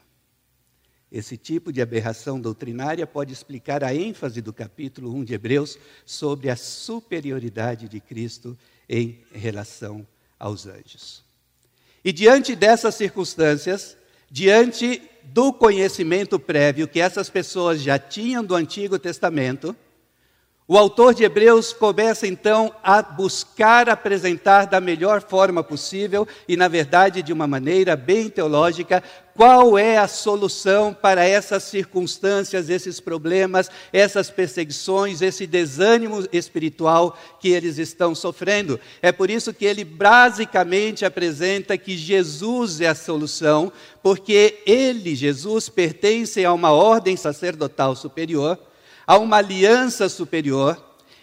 Esse 1.11 1.37
tipo 1.37 1.71
de 1.71 1.81
aberração 1.81 2.39
doutrinária 2.39 3.07
pode 3.07 3.31
explicar 3.31 3.83
a 3.83 3.95
ênfase 3.95 4.41
do 4.41 4.51
capítulo 4.51 5.13
1 5.13 5.23
de 5.23 5.33
Hebreus 5.33 5.77
sobre 6.05 6.49
a 6.49 6.55
superioridade 6.55 7.87
de 7.87 7.99
Cristo 7.99 8.57
em 8.89 9.23
relação 9.31 10.05
aos 10.39 10.65
anjos. 10.65 11.23
E 12.03 12.11
diante 12.11 12.55
dessas 12.55 12.95
circunstâncias, 12.95 13.97
diante 14.29 15.01
do 15.23 15.51
conhecimento 15.51 16.39
prévio 16.39 16.87
que 16.87 16.99
essas 16.99 17.29
pessoas 17.29 17.81
já 17.81 17.99
tinham 17.99 18.43
do 18.43 18.55
Antigo 18.55 18.97
Testamento, 18.97 19.75
o 20.69 20.77
autor 20.77 21.13
de 21.13 21.23
Hebreus 21.23 21.71
começa 21.71 22.27
então 22.27 22.75
a 22.83 23.01
buscar 23.01 23.87
apresentar 23.87 24.65
da 24.65 24.81
melhor 24.81 25.21
forma 25.21 25.63
possível 25.63 26.27
e, 26.45 26.57
na 26.57 26.67
verdade, 26.67 27.21
de 27.23 27.31
uma 27.31 27.47
maneira 27.47 27.95
bem 27.95 28.27
teológica, 28.27 29.01
qual 29.33 29.77
é 29.77 29.97
a 29.97 30.09
solução 30.09 30.93
para 30.93 31.23
essas 31.23 31.63
circunstâncias, 31.63 32.69
esses 32.69 32.99
problemas, 32.99 33.71
essas 33.93 34.29
perseguições, 34.29 35.21
esse 35.21 35.47
desânimo 35.47 36.27
espiritual 36.33 37.17
que 37.39 37.47
eles 37.47 37.77
estão 37.77 38.13
sofrendo. 38.13 38.77
É 39.01 39.13
por 39.13 39.29
isso 39.29 39.53
que 39.53 39.63
ele 39.63 39.85
basicamente 39.85 41.05
apresenta 41.05 41.77
que 41.77 41.95
Jesus 41.95 42.81
é 42.81 42.87
a 42.87 42.95
solução, 42.95 43.71
porque 44.03 44.61
ele, 44.65 45.15
Jesus, 45.15 45.69
pertence 45.69 46.43
a 46.43 46.51
uma 46.51 46.71
ordem 46.73 47.15
sacerdotal 47.15 47.95
superior 47.95 48.59
a 49.07 49.17
uma 49.17 49.37
aliança 49.37 50.09
superior, 50.09 50.77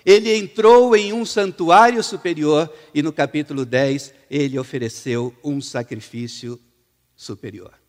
ele 0.07 0.35
entrou 0.35 0.97
em 0.97 1.12
um 1.12 1.26
santuário 1.26 2.03
superior 2.03 2.73
e 2.95 3.03
no 3.03 3.12
capítulo 3.12 3.67
10 3.67 4.14
ele 4.31 4.59
ofereceu 4.59 5.35
um 5.45 5.61
sacrifício 5.61 6.59
superior. 7.14 7.84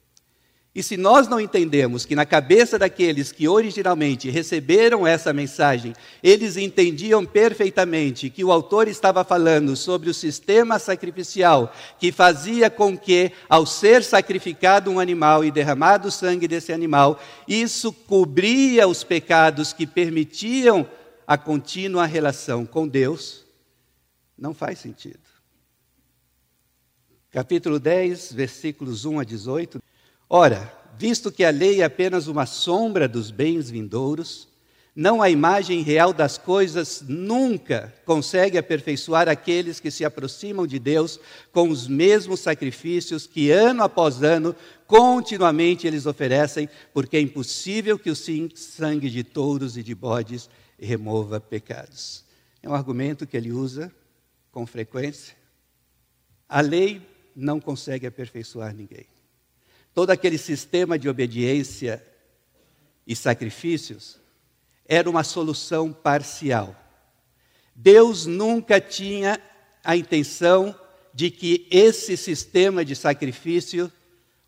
E 0.76 0.84
se 0.84 0.98
nós 0.98 1.30
não 1.30 1.40
entendemos 1.40 2.04
que 2.04 2.18
na 2.18 2.26
cabeça 2.26 2.78
daqueles 2.78 3.32
que 3.32 3.48
originalmente 3.48 4.30
receberam 4.30 5.08
essa 5.08 5.32
mensagem, 5.32 5.94
eles 6.22 6.58
entendiam 6.58 7.26
perfeitamente 7.26 8.30
que 8.30 8.44
o 8.44 8.52
autor 8.52 8.90
estava 8.90 9.24
falando 9.24 9.74
sobre 9.78 10.10
o 10.10 10.14
sistema 10.14 10.78
sacrificial 10.78 11.74
que 11.98 12.12
fazia 12.12 12.70
com 12.70 12.98
que, 12.98 13.32
ao 13.48 13.66
ser 13.66 14.04
sacrificado 14.04 14.92
um 14.92 15.00
animal 15.00 15.46
e 15.46 15.52
derramado 15.52 16.10
o 16.10 16.12
sangue 16.12 16.46
desse 16.46 16.74
animal, 16.74 17.22
isso 17.48 17.94
cobria 17.94 18.86
os 18.86 19.02
pecados 19.02 19.72
que 19.72 19.88
permitiam 19.88 20.86
a 21.26 21.38
contínua 21.38 22.06
relação 22.06 22.66
com 22.66 22.86
Deus, 22.86 23.46
não 24.38 24.54
faz 24.54 24.80
sentido. 24.80 25.24
Capítulo 27.32 27.80
10, 27.80 28.34
versículos 28.34 29.06
1 29.06 29.20
a 29.22 29.24
18. 29.24 29.82
Ora, 30.30 30.74
visto 30.98 31.32
que 31.32 31.44
a 31.44 31.52
lei 31.52 31.82
é 31.82 31.84
apenas 31.84 32.28
uma 32.28 32.46
sombra 32.46 33.08
dos 33.08 33.30
bens 33.30 33.70
vindouros, 33.70 34.48
não 34.96 35.22
a 35.22 35.30
imagem 35.30 35.82
real 35.82 36.14
das 36.14 36.38
coisas 36.38 37.04
nunca 37.06 37.94
consegue 38.06 38.58
aperfeiçoar 38.58 39.28
aqueles 39.28 39.80
que 39.80 39.92
se 39.92 40.06
aproximam 40.06 40.66
de 40.66 40.80
Deus 40.80 41.20
com 41.52 41.70
os 41.70 41.88
mesmos 41.88 42.40
sacrifícios 42.40 43.28
que 43.28 43.52
ano 43.52 43.84
após 43.84 44.24
ano 44.24 44.56
continuamente 44.88 45.86
eles 45.86 46.06
oferecem, 46.06 46.70
porque 46.94 47.18
é 47.18 47.22
impossível 47.22 48.00
que 48.00 48.10
o 48.10 48.16
sangue 48.16 49.10
de 49.10 49.24
touros 49.24 49.76
e 49.78 49.84
de 49.84 49.94
bodes 49.94 50.50
remova 50.80 51.42
pecados. 51.42 52.24
É 52.64 52.70
um 52.70 52.74
argumento 52.74 53.28
que 53.28 53.36
ele 53.36 53.52
usa 53.52 53.92
com 54.50 54.66
frequência. 54.66 55.36
A 56.48 56.62
lei 56.62 57.02
não 57.36 57.60
consegue 57.60 58.08
aperfeiçoar 58.08 58.74
ninguém 58.74 59.15
todo 59.96 60.10
aquele 60.10 60.38
sistema 60.38 61.00
de 61.00 61.08
obediência 61.08 62.06
e 63.08 63.16
sacrifícios 63.16 64.20
era 64.86 65.10
uma 65.10 65.24
solução 65.24 65.94
parcial. 65.94 66.76
Deus 67.74 68.26
nunca 68.26 68.82
tinha 68.82 69.40
a 69.82 69.96
intenção 69.96 70.78
de 71.14 71.32
que 71.32 71.66
esse 71.72 72.18
sistema 72.18 72.84
de 72.84 72.94
sacrifício, 72.94 73.90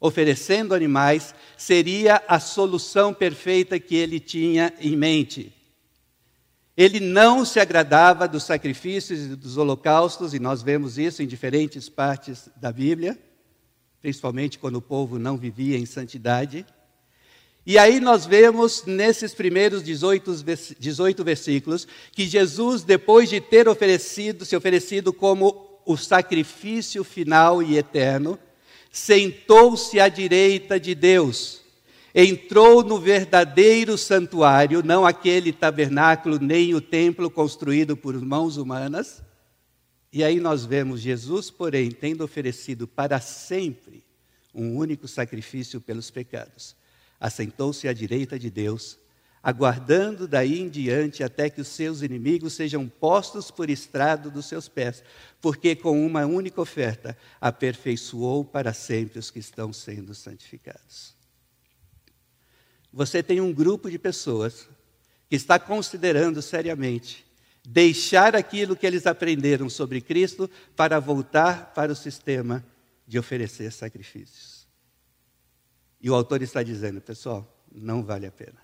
oferecendo 0.02 0.76
animais, 0.76 1.34
seria 1.56 2.22
a 2.28 2.42
solução 2.42 3.14
perfeita 3.14 3.80
que 3.80 3.96
ele 3.96 4.20
tinha 4.20 4.74
em 4.82 4.98
mente. 4.98 5.54
Ele 6.76 7.00
não 7.00 7.46
se 7.46 7.60
agradava 7.60 8.28
dos 8.28 8.44
sacrifícios 8.44 9.22
e 9.22 9.36
dos 9.36 9.58
holocaustos, 9.58 10.34
e 10.34 10.40
nós 10.40 10.62
vemos 10.62 10.98
isso 10.98 11.24
em 11.24 11.28
diferentes 11.28 11.88
partes 11.88 12.50
da 12.58 12.72
Bíblia 12.72 13.18
principalmente 14.02 14.60
quando 14.60 14.78
o 14.78 14.82
povo 14.82 15.18
não 15.18 15.38
vivia 15.38 15.78
em 15.78 15.86
santidade. 15.86 16.66
E 17.66 17.78
aí 17.78 18.00
nós 18.00 18.26
vemos 18.26 18.86
nesses 18.86 19.34
primeiros 19.34 19.84
18, 19.84 20.44
18 20.80 21.24
versículos 21.24 21.88
que 22.14 22.26
Jesus, 22.26 22.84
depois 22.84 23.30
de 23.30 23.42
ter 23.42 23.68
oferecido, 23.68 24.46
se 24.46 24.56
oferecido 24.56 25.12
como 25.12 25.82
o 25.86 25.98
sacrifício 25.98 27.04
final 27.04 27.62
e 27.62 27.78
eterno, 27.78 28.40
sentou-se 28.92 30.00
à 30.00 30.08
direita 30.08 30.80
de 30.80 30.96
Deus, 30.96 31.62
entrou 32.16 32.84
no 32.84 33.00
verdadeiro 33.00 33.98
santuário, 33.98 34.82
não 34.84 35.06
aquele 35.06 35.52
tabernáculo 35.52 36.40
nem 36.40 36.74
o 36.74 36.82
templo 36.82 37.30
construído 37.30 37.96
por 37.96 38.20
mãos 38.20 38.58
humanas, 38.58 39.22
e 40.18 40.24
aí 40.24 40.40
nós 40.40 40.66
vemos 40.66 41.00
Jesus, 41.00 41.52
porém, 41.52 41.92
tendo 41.92 42.24
oferecido 42.24 42.88
para 42.88 43.20
sempre 43.20 44.04
um 44.52 44.76
único 44.76 45.08
sacrifício 45.08 45.80
pelos 45.80 46.10
pecados, 46.10 46.76
assentou-se 47.20 47.88
à 47.88 47.94
direita 47.94 48.40
de 48.40 48.50
Deus, 48.50 48.98
aguardando 49.44 50.28
daí 50.28 50.60
em 50.60 50.70
diante 50.70 51.24
até 51.24 51.52
que 51.52 51.62
os 51.62 51.68
seus 51.68 52.02
inimigos 52.02 52.54
sejam 52.54 52.88
postos 52.88 53.52
por 53.52 53.70
estrado 53.70 54.32
dos 54.32 54.48
seus 54.48 54.68
pés, 54.68 55.04
porque 55.40 55.76
com 55.76 56.04
uma 56.04 56.26
única 56.26 56.60
oferta 56.60 57.16
aperfeiçoou 57.40 58.44
para 58.44 58.74
sempre 58.74 59.20
os 59.20 59.30
que 59.30 59.38
estão 59.38 59.72
sendo 59.72 60.16
santificados. 60.16 61.14
Você 62.92 63.22
tem 63.22 63.40
um 63.40 63.54
grupo 63.54 63.88
de 63.88 64.00
pessoas 64.00 64.68
que 65.30 65.36
está 65.36 65.60
considerando 65.60 66.42
seriamente 66.42 67.27
deixar 67.70 68.34
aquilo 68.34 68.78
que 68.78 68.88
eles 68.88 69.06
aprenderam 69.06 69.70
sobre 69.70 70.00
Cristo 70.00 70.50
para 70.74 71.02
voltar 71.02 71.74
para 71.74 71.92
o 71.92 71.96
sistema 71.96 72.66
de 73.06 73.20
oferecer 73.20 73.74
sacrifícios. 73.74 74.66
E 76.00 76.10
o 76.10 76.16
autor 76.16 76.42
está 76.42 76.64
dizendo, 76.64 77.02
pessoal, 77.02 77.62
não 77.70 78.02
vale 78.02 78.26
a 78.26 78.32
pena. 78.32 78.62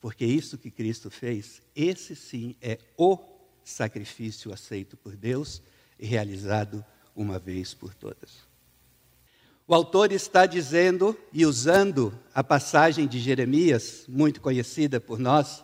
Porque 0.00 0.24
isso 0.24 0.56
que 0.56 0.70
Cristo 0.70 1.10
fez, 1.10 1.60
esse 1.76 2.16
sim 2.16 2.56
é 2.62 2.78
o 2.96 3.18
sacrifício 3.62 4.54
aceito 4.54 4.96
por 4.96 5.14
Deus 5.14 5.62
e 5.98 6.06
realizado 6.06 6.82
uma 7.14 7.38
vez 7.38 7.74
por 7.74 7.92
todas. 7.92 8.38
O 9.68 9.74
autor 9.74 10.12
está 10.12 10.46
dizendo 10.46 11.14
e 11.30 11.44
usando 11.44 12.18
a 12.34 12.42
passagem 12.42 13.06
de 13.06 13.20
Jeremias, 13.20 14.06
muito 14.08 14.40
conhecida 14.40 14.98
por 14.98 15.18
nós, 15.18 15.62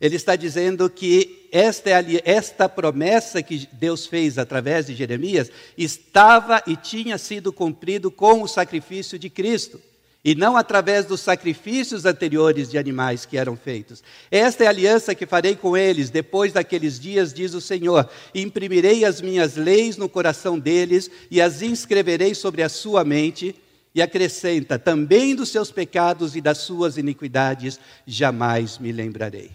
ele 0.00 0.16
está 0.16 0.36
dizendo 0.36 0.88
que 0.88 1.48
esta, 1.50 1.90
é 1.90 2.22
esta 2.24 2.68
promessa 2.68 3.42
que 3.42 3.68
Deus 3.72 4.06
fez 4.06 4.38
através 4.38 4.86
de 4.86 4.94
Jeremias 4.94 5.50
estava 5.76 6.62
e 6.66 6.76
tinha 6.76 7.18
sido 7.18 7.52
cumprido 7.52 8.10
com 8.10 8.42
o 8.42 8.48
sacrifício 8.48 9.18
de 9.18 9.28
Cristo 9.28 9.80
e 10.24 10.34
não 10.34 10.56
através 10.56 11.06
dos 11.06 11.20
sacrifícios 11.20 12.04
anteriores 12.04 12.70
de 12.70 12.76
animais 12.76 13.24
que 13.24 13.38
eram 13.38 13.56
feitos. 13.56 14.02
Esta 14.30 14.64
é 14.64 14.66
a 14.66 14.70
aliança 14.70 15.14
que 15.14 15.26
farei 15.26 15.54
com 15.54 15.76
eles 15.76 16.10
depois 16.10 16.52
daqueles 16.52 16.98
dias, 16.98 17.32
diz 17.32 17.54
o 17.54 17.60
Senhor. 17.60 18.08
Imprimirei 18.34 19.04
as 19.04 19.20
minhas 19.20 19.56
leis 19.56 19.96
no 19.96 20.08
coração 20.08 20.58
deles 20.58 21.10
e 21.30 21.40
as 21.40 21.62
inscreverei 21.62 22.34
sobre 22.34 22.62
a 22.62 22.68
sua 22.68 23.04
mente. 23.04 23.54
E 23.94 24.02
acrescenta: 24.02 24.78
também 24.78 25.34
dos 25.34 25.48
seus 25.48 25.70
pecados 25.70 26.36
e 26.36 26.40
das 26.40 26.58
suas 26.58 26.98
iniquidades 26.98 27.80
jamais 28.06 28.76
me 28.78 28.92
lembrarei. 28.92 29.50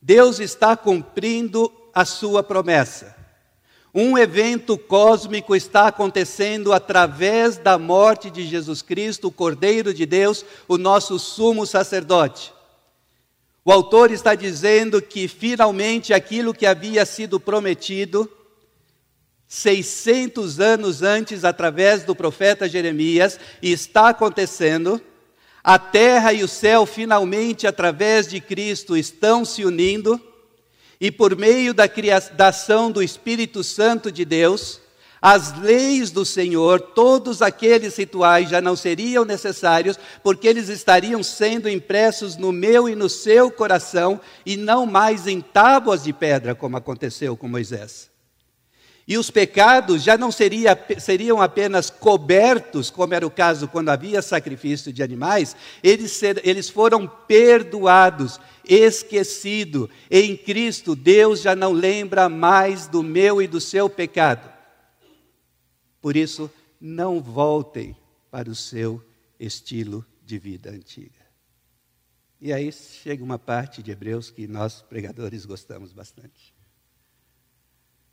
Deus 0.00 0.38
está 0.38 0.76
cumprindo 0.76 1.72
a 1.94 2.04
sua 2.04 2.42
promessa. 2.42 3.16
Um 3.94 4.16
evento 4.16 4.76
cósmico 4.76 5.56
está 5.56 5.88
acontecendo 5.88 6.72
através 6.72 7.56
da 7.56 7.78
morte 7.78 8.30
de 8.30 8.46
Jesus 8.46 8.82
Cristo, 8.82 9.28
o 9.28 9.32
Cordeiro 9.32 9.92
de 9.92 10.06
Deus, 10.06 10.44
o 10.68 10.76
nosso 10.78 11.18
sumo 11.18 11.66
sacerdote. 11.66 12.52
O 13.64 13.72
autor 13.72 14.10
está 14.10 14.34
dizendo 14.34 15.02
que 15.02 15.26
finalmente 15.26 16.14
aquilo 16.14 16.54
que 16.54 16.66
havia 16.66 17.04
sido 17.04 17.40
prometido 17.40 18.30
600 19.48 20.60
anos 20.60 21.02
antes, 21.02 21.42
através 21.42 22.04
do 22.04 22.14
profeta 22.14 22.68
Jeremias, 22.68 23.40
está 23.62 24.10
acontecendo. 24.10 25.00
A 25.62 25.78
terra 25.78 26.32
e 26.32 26.42
o 26.42 26.48
céu, 26.48 26.86
finalmente, 26.86 27.66
através 27.66 28.26
de 28.26 28.40
Cristo, 28.40 28.96
estão 28.96 29.44
se 29.44 29.64
unindo 29.64 30.20
e 31.00 31.10
por 31.10 31.36
meio 31.36 31.72
da, 31.72 31.88
criação, 31.88 32.90
do 32.90 33.02
Espírito 33.02 33.62
Santo 33.62 34.10
de 34.10 34.24
Deus, 34.24 34.80
as 35.20 35.56
leis 35.58 36.10
do 36.10 36.24
Senhor, 36.24 36.80
todos 36.80 37.42
aqueles 37.42 37.96
rituais 37.96 38.48
já 38.48 38.60
não 38.60 38.76
seriam 38.76 39.24
necessários, 39.24 39.98
porque 40.22 40.46
eles 40.46 40.68
estariam 40.68 41.22
sendo 41.22 41.68
impressos 41.68 42.36
no 42.36 42.52
meu 42.52 42.88
e 42.88 42.94
no 42.94 43.08
seu 43.08 43.50
coração, 43.50 44.20
e 44.46 44.56
não 44.56 44.86
mais 44.86 45.26
em 45.26 45.40
tábuas 45.40 46.04
de 46.04 46.12
pedra, 46.12 46.54
como 46.54 46.76
aconteceu 46.76 47.36
com 47.36 47.48
Moisés. 47.48 48.10
E 49.08 49.16
os 49.16 49.30
pecados 49.30 50.02
já 50.02 50.18
não 50.18 50.30
seria, 50.30 50.78
seriam 50.98 51.40
apenas 51.40 51.88
cobertos, 51.88 52.90
como 52.90 53.14
era 53.14 53.26
o 53.26 53.30
caso 53.30 53.66
quando 53.66 53.88
havia 53.88 54.20
sacrifício 54.20 54.92
de 54.92 55.02
animais, 55.02 55.56
eles, 55.82 56.12
ser, 56.12 56.46
eles 56.46 56.68
foram 56.68 57.08
perdoados, 57.08 58.38
esquecidos. 58.68 59.88
Em 60.10 60.36
Cristo, 60.36 60.94
Deus 60.94 61.40
já 61.40 61.56
não 61.56 61.72
lembra 61.72 62.28
mais 62.28 62.86
do 62.86 63.02
meu 63.02 63.40
e 63.40 63.46
do 63.46 63.62
seu 63.62 63.88
pecado. 63.88 64.52
Por 66.02 66.14
isso, 66.14 66.50
não 66.78 67.18
voltem 67.18 67.96
para 68.30 68.50
o 68.50 68.54
seu 68.54 69.02
estilo 69.40 70.04
de 70.22 70.38
vida 70.38 70.68
antiga. 70.68 71.26
E 72.38 72.52
aí 72.52 72.70
chega 72.70 73.24
uma 73.24 73.38
parte 73.38 73.82
de 73.82 73.90
Hebreus 73.90 74.30
que 74.30 74.46
nós 74.46 74.82
pregadores 74.82 75.46
gostamos 75.46 75.94
bastante 75.94 76.57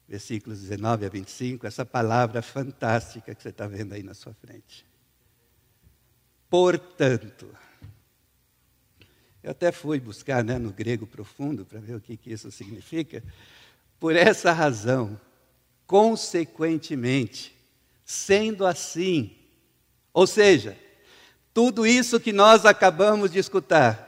versículos 0.07 0.61
19 0.61 1.05
a 1.05 1.09
25, 1.09 1.65
essa 1.65 1.85
palavra 1.85 2.41
fantástica 2.41 3.33
que 3.33 3.41
você 3.41 3.49
está 3.49 3.67
vendo 3.67 3.93
aí 3.93 4.03
na 4.03 4.13
sua 4.13 4.33
frente. 4.33 4.85
Portanto, 6.49 7.47
eu 9.43 9.51
até 9.51 9.71
fui 9.71 9.99
buscar 9.99 10.43
né, 10.43 10.57
no 10.57 10.71
grego 10.71 11.05
profundo 11.05 11.65
para 11.65 11.79
ver 11.79 11.95
o 11.95 12.01
que, 12.01 12.17
que 12.17 12.31
isso 12.31 12.51
significa. 12.51 13.23
Por 13.99 14.15
essa 14.15 14.51
razão, 14.51 15.19
consequentemente, 15.87 17.55
sendo 18.03 18.65
assim, 18.65 19.35
ou 20.13 20.25
seja, 20.27 20.77
tudo 21.53 21.85
isso 21.85 22.19
que 22.19 22.33
nós 22.33 22.65
acabamos 22.65 23.31
de 23.31 23.39
escutar, 23.39 24.04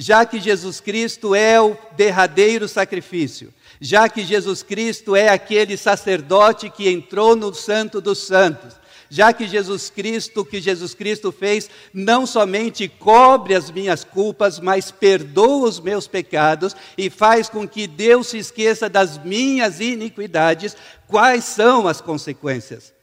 já 0.00 0.24
que 0.24 0.40
Jesus 0.40 0.80
Cristo 0.80 1.34
é 1.34 1.60
o 1.60 1.76
derradeiro 1.94 2.66
sacrifício, 2.66 3.52
já 3.78 4.08
que 4.08 4.24
Jesus 4.24 4.62
Cristo 4.62 5.14
é 5.14 5.28
aquele 5.28 5.76
sacerdote 5.76 6.70
que 6.70 6.88
entrou 6.88 7.36
no 7.36 7.52
Santo 7.52 8.00
dos 8.00 8.20
Santos, 8.20 8.76
já 9.10 9.30
que 9.30 9.46
Jesus 9.46 9.90
Cristo, 9.90 10.40
o 10.40 10.44
que 10.46 10.58
Jesus 10.58 10.94
Cristo 10.94 11.30
fez, 11.30 11.68
não 11.92 12.24
somente 12.24 12.88
cobre 12.88 13.54
as 13.54 13.70
minhas 13.70 14.02
culpas, 14.02 14.58
mas 14.58 14.90
perdoa 14.90 15.68
os 15.68 15.78
meus 15.78 16.06
pecados 16.06 16.74
e 16.96 17.10
faz 17.10 17.50
com 17.50 17.68
que 17.68 17.86
Deus 17.86 18.28
se 18.28 18.38
esqueça 18.38 18.88
das 18.88 19.22
minhas 19.22 19.80
iniquidades, 19.80 20.74
quais 21.06 21.44
são 21.44 21.86
as 21.86 22.00
consequências? 22.00 22.94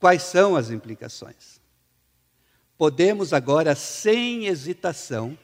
Quais 0.00 0.24
são 0.24 0.56
as 0.56 0.68
implicações? 0.68 1.60
Podemos 2.76 3.32
agora, 3.32 3.76
sem 3.76 4.46
hesitação, 4.48 5.38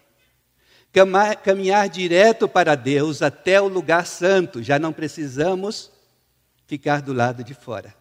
caminhar 1.42 1.88
direto 1.88 2.48
para 2.48 2.74
Deus 2.74 3.22
até 3.22 3.60
o 3.60 3.68
lugar 3.68 4.06
santo, 4.06 4.62
já 4.62 4.78
não 4.78 4.92
precisamos 4.92 5.90
ficar 6.66 7.02
do 7.02 7.12
lado 7.12 7.44
de 7.44 7.54
fora. 7.54 7.94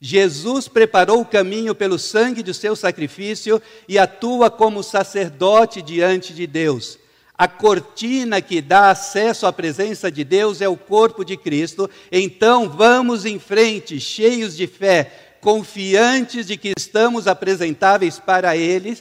Jesus 0.00 0.66
preparou 0.66 1.20
o 1.20 1.24
caminho 1.24 1.74
pelo 1.74 1.98
sangue 1.98 2.42
do 2.42 2.52
seu 2.52 2.74
sacrifício 2.74 3.62
e 3.86 3.98
atua 3.98 4.50
como 4.50 4.82
sacerdote 4.82 5.80
diante 5.80 6.34
de 6.34 6.44
Deus. 6.44 6.98
A 7.38 7.46
cortina 7.46 8.40
que 8.40 8.60
dá 8.60 8.90
acesso 8.90 9.46
à 9.46 9.52
presença 9.52 10.10
de 10.10 10.24
Deus 10.24 10.60
é 10.60 10.68
o 10.68 10.76
corpo 10.76 11.24
de 11.24 11.36
Cristo. 11.36 11.88
Então 12.10 12.68
vamos 12.68 13.24
em 13.24 13.38
frente, 13.38 14.00
cheios 14.00 14.56
de 14.56 14.66
fé, 14.66 15.36
confiantes 15.40 16.46
de 16.46 16.56
que 16.56 16.72
estamos 16.76 17.28
apresentáveis 17.28 18.18
para 18.18 18.56
Ele. 18.56 18.98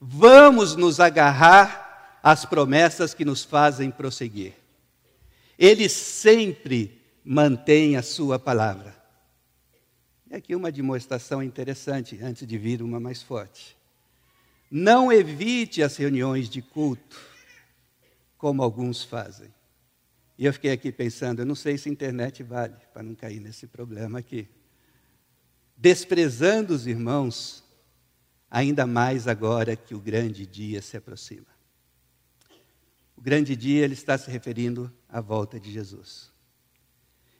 Vamos 0.00 0.74
nos 0.74 0.98
agarrar 0.98 1.89
as 2.22 2.44
promessas 2.44 3.14
que 3.14 3.24
nos 3.24 3.44
fazem 3.44 3.90
prosseguir. 3.90 4.54
Ele 5.58 5.88
sempre 5.88 7.00
mantém 7.24 7.96
a 7.96 8.02
sua 8.02 8.38
palavra. 8.38 8.96
E 10.30 10.34
aqui 10.34 10.54
uma 10.54 10.70
demonstração 10.70 11.42
interessante, 11.42 12.18
antes 12.22 12.46
de 12.46 12.56
vir 12.56 12.82
uma 12.82 13.00
mais 13.00 13.22
forte. 13.22 13.76
Não 14.70 15.12
evite 15.12 15.82
as 15.82 15.96
reuniões 15.96 16.48
de 16.48 16.62
culto, 16.62 17.20
como 18.38 18.62
alguns 18.62 19.02
fazem. 19.02 19.52
E 20.38 20.46
eu 20.46 20.52
fiquei 20.52 20.70
aqui 20.70 20.90
pensando, 20.90 21.40
eu 21.40 21.46
não 21.46 21.54
sei 21.54 21.76
se 21.76 21.88
a 21.88 21.92
internet 21.92 22.42
vale, 22.42 22.76
para 22.94 23.02
não 23.02 23.14
cair 23.14 23.40
nesse 23.40 23.66
problema 23.66 24.20
aqui. 24.20 24.48
Desprezando 25.76 26.72
os 26.72 26.86
irmãos, 26.86 27.64
ainda 28.50 28.86
mais 28.86 29.26
agora 29.26 29.76
que 29.76 29.94
o 29.94 30.00
grande 30.00 30.46
dia 30.46 30.80
se 30.80 30.96
aproxima. 30.96 31.59
O 33.20 33.22
grande 33.22 33.54
dia, 33.54 33.84
ele 33.84 33.92
está 33.92 34.16
se 34.16 34.30
referindo 34.30 34.90
à 35.06 35.20
volta 35.20 35.60
de 35.60 35.70
Jesus. 35.70 36.32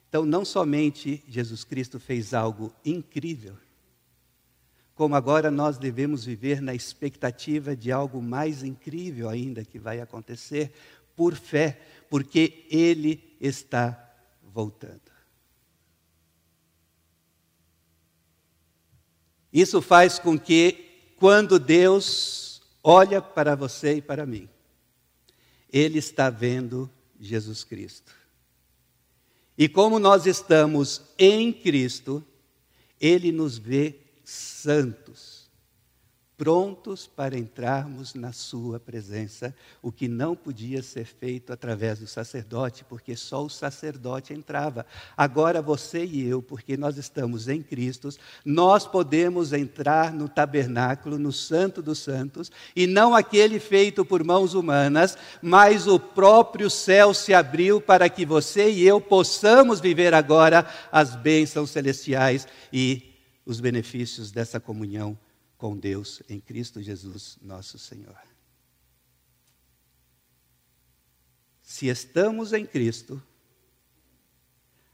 Então, 0.07 0.23
não 0.23 0.45
somente 0.45 1.23
Jesus 1.27 1.63
Cristo 1.63 1.99
fez 1.99 2.35
algo 2.35 2.71
incrível, 2.85 3.57
como 4.93 5.15
agora 5.15 5.49
nós 5.49 5.79
devemos 5.79 6.23
viver 6.23 6.61
na 6.61 6.75
expectativa 6.75 7.75
de 7.75 7.91
algo 7.91 8.21
mais 8.21 8.61
incrível 8.61 9.27
ainda 9.27 9.65
que 9.65 9.79
vai 9.79 9.99
acontecer 9.99 10.71
por 11.15 11.33
fé, 11.33 11.81
porque 12.11 12.67
Ele 12.69 13.35
está 13.41 14.13
voltando. 14.43 15.01
Isso 19.51 19.81
faz 19.81 20.19
com 20.19 20.37
que, 20.37 21.13
quando 21.17 21.57
Deus 21.57 22.61
olha 22.83 23.19
para 23.19 23.55
você 23.55 23.95
e 23.95 24.01
para 24.01 24.27
mim, 24.27 24.47
ele 25.71 25.99
está 25.99 26.29
vendo 26.29 26.89
Jesus 27.19 27.63
Cristo. 27.63 28.11
E 29.57 29.69
como 29.69 29.99
nós 29.99 30.25
estamos 30.25 31.03
em 31.17 31.53
Cristo, 31.53 32.25
Ele 32.99 33.31
nos 33.31 33.57
vê 33.57 33.99
santos, 34.23 35.30
prontos 36.41 37.05
para 37.05 37.37
entrarmos 37.37 38.15
na 38.15 38.33
Sua 38.33 38.79
presença, 38.79 39.55
o 39.79 39.91
que 39.91 40.07
não 40.07 40.35
podia 40.35 40.81
ser 40.81 41.05
feito 41.05 41.53
através 41.53 41.99
do 41.99 42.07
sacerdote, 42.07 42.83
porque 42.83 43.15
só 43.15 43.45
o 43.45 43.49
sacerdote 43.49 44.33
entrava. 44.33 44.83
Agora 45.15 45.61
você 45.61 46.03
e 46.03 46.27
eu, 46.27 46.41
porque 46.41 46.75
nós 46.75 46.97
estamos 46.97 47.47
em 47.47 47.61
Cristo, 47.61 48.09
nós 48.43 48.87
podemos 48.87 49.53
entrar 49.53 50.11
no 50.11 50.27
tabernáculo, 50.27 51.19
no 51.19 51.31
Santo 51.31 51.79
dos 51.79 51.99
Santos, 51.99 52.51
e 52.75 52.87
não 52.87 53.13
aquele 53.13 53.59
feito 53.59 54.03
por 54.03 54.23
mãos 54.23 54.55
humanas, 54.55 55.15
mas 55.43 55.85
o 55.85 55.99
próprio 55.99 56.71
céu 56.71 57.13
se 57.13 57.35
abriu 57.35 57.79
para 57.79 58.09
que 58.09 58.25
você 58.25 58.67
e 58.67 58.81
eu 58.81 58.99
possamos 58.99 59.79
viver 59.79 60.11
agora 60.11 60.65
as 60.91 61.15
bênçãos 61.15 61.69
celestiais 61.69 62.47
e 62.73 63.13
os 63.45 63.59
benefícios 63.59 64.31
dessa 64.31 64.59
comunhão 64.59 65.15
com 65.61 65.77
Deus 65.77 66.23
em 66.27 66.39
Cristo 66.39 66.81
Jesus, 66.81 67.37
nosso 67.39 67.77
Senhor. 67.77 68.19
Se 71.61 71.85
estamos 71.85 72.51
em 72.51 72.65
Cristo, 72.65 73.21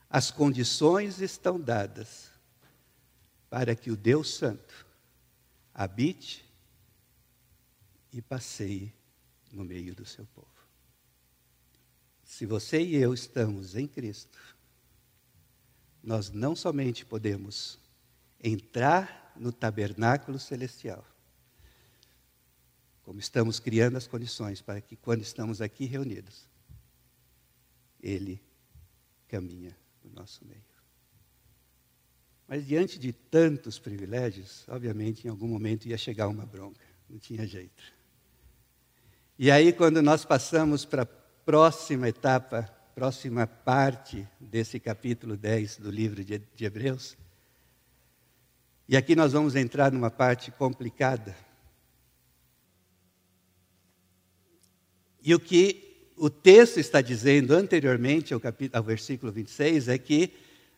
as 0.09 0.29
condições 0.29 1.21
estão 1.21 1.57
dadas 1.57 2.29
para 3.49 3.73
que 3.77 3.89
o 3.89 3.95
Deus 3.95 4.33
Santo 4.33 4.85
habite 5.73 6.43
e 8.11 8.21
passeie 8.21 8.93
no 9.53 9.63
meio 9.63 9.95
do 9.95 10.05
seu 10.05 10.25
povo. 10.25 10.67
Se 12.25 12.45
você 12.45 12.81
e 12.81 12.97
eu 12.97 13.13
estamos 13.13 13.73
em 13.73 13.87
Cristo, 13.87 14.37
nós 16.03 16.29
não 16.29 16.57
somente 16.57 17.05
podemos 17.05 17.79
entrar 18.43 19.26
no 19.39 19.51
tabernáculo 19.51 20.39
celestial. 20.39 21.05
Como 23.03 23.19
estamos 23.19 23.59
criando 23.59 23.97
as 23.97 24.07
condições 24.07 24.61
para 24.61 24.81
que, 24.81 24.95
quando 24.95 25.21
estamos 25.21 25.61
aqui 25.61 25.85
reunidos, 25.85 26.47
Ele 28.01 28.41
caminha 29.27 29.75
no 30.03 30.11
nosso 30.11 30.45
meio. 30.45 30.65
Mas 32.47 32.65
diante 32.65 32.97
de 32.97 33.11
tantos 33.11 33.77
privilégios, 33.77 34.65
obviamente, 34.67 35.25
em 35.25 35.29
algum 35.29 35.47
momento 35.47 35.87
ia 35.87 35.97
chegar 35.97 36.27
uma 36.27 36.45
bronca, 36.45 36.85
não 37.09 37.19
tinha 37.19 37.45
jeito. 37.45 37.83
E 39.37 39.51
aí, 39.51 39.71
quando 39.71 40.01
nós 40.01 40.25
passamos 40.25 40.85
para 40.85 41.03
a 41.03 41.05
próxima 41.05 42.09
etapa, 42.09 42.63
próxima 42.95 43.45
parte 43.45 44.27
desse 44.39 44.79
capítulo 44.79 45.37
10 45.37 45.77
do 45.77 45.91
livro 45.91 46.23
de 46.23 46.65
Hebreus, 46.65 47.15
e 48.87 48.95
aqui 48.95 49.15
nós 49.15 49.33
vamos 49.33 49.55
entrar 49.55 49.91
numa 49.91 50.09
parte 50.09 50.49
complicada. 50.51 51.35
E 55.21 55.35
o 55.35 55.39
que 55.39 56.11
o 56.15 56.29
texto 56.29 56.79
está 56.79 57.01
dizendo 57.01 57.53
anteriormente 57.53 58.33
ao, 58.33 58.39
capítulo, 58.39 58.77
ao 58.77 58.83
versículo 58.83 59.31
26 59.31 59.89
é 59.89 59.97
que 59.97 60.31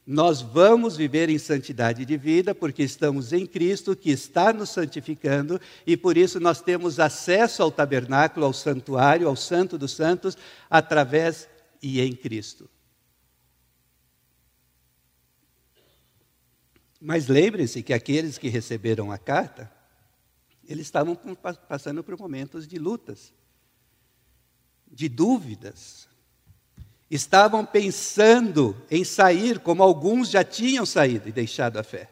nós 0.06 0.42
vamos 0.42 0.98
viver 0.98 1.30
em 1.30 1.38
santidade 1.38 2.04
de 2.04 2.18
vida 2.18 2.56
porque 2.56 2.82
estamos 2.82 3.32
em 3.32 3.46
Cristo 3.46 3.96
que 3.96 4.10
está 4.10 4.52
nos 4.52 4.72
santificando 4.72 5.62
e 5.86 5.96
por 5.96 6.18
isso 6.18 6.40
nós 6.40 6.62
temos 6.62 7.00
acesso 7.00 7.62
ao 7.62 7.72
tabernáculo, 7.72 8.48
ao 8.48 8.54
santuário, 8.54 9.28
ao 9.28 9.36
Santo 9.36 9.78
dos 9.78 9.92
Santos 9.92 10.36
através 10.68 11.48
e 11.80 12.02
em 12.02 12.14
Cristo. 12.16 12.68
Mas 17.00 17.28
lembre-se 17.28 17.82
que 17.82 17.94
aqueles 17.94 18.38
que 18.38 18.50
receberam 18.50 19.12
a 19.12 19.18
carta, 19.18 19.72
eles 20.68 20.88
estavam 20.88 21.16
passando 21.68 22.04
por 22.04 22.18
momentos 22.18 22.68
de 22.68 22.78
lutas, 22.78 23.34
de 24.92 25.08
dúvidas. 25.08 26.10
Estavam 27.10 27.66
pensando 27.66 28.76
em 28.92 29.04
sair, 29.04 29.60
como 29.60 29.82
alguns 29.82 30.30
já 30.30 30.44
tinham 30.44 30.86
saído 30.86 31.30
e 31.30 31.32
deixado 31.32 31.78
a 31.78 31.84
fé. 31.84 32.12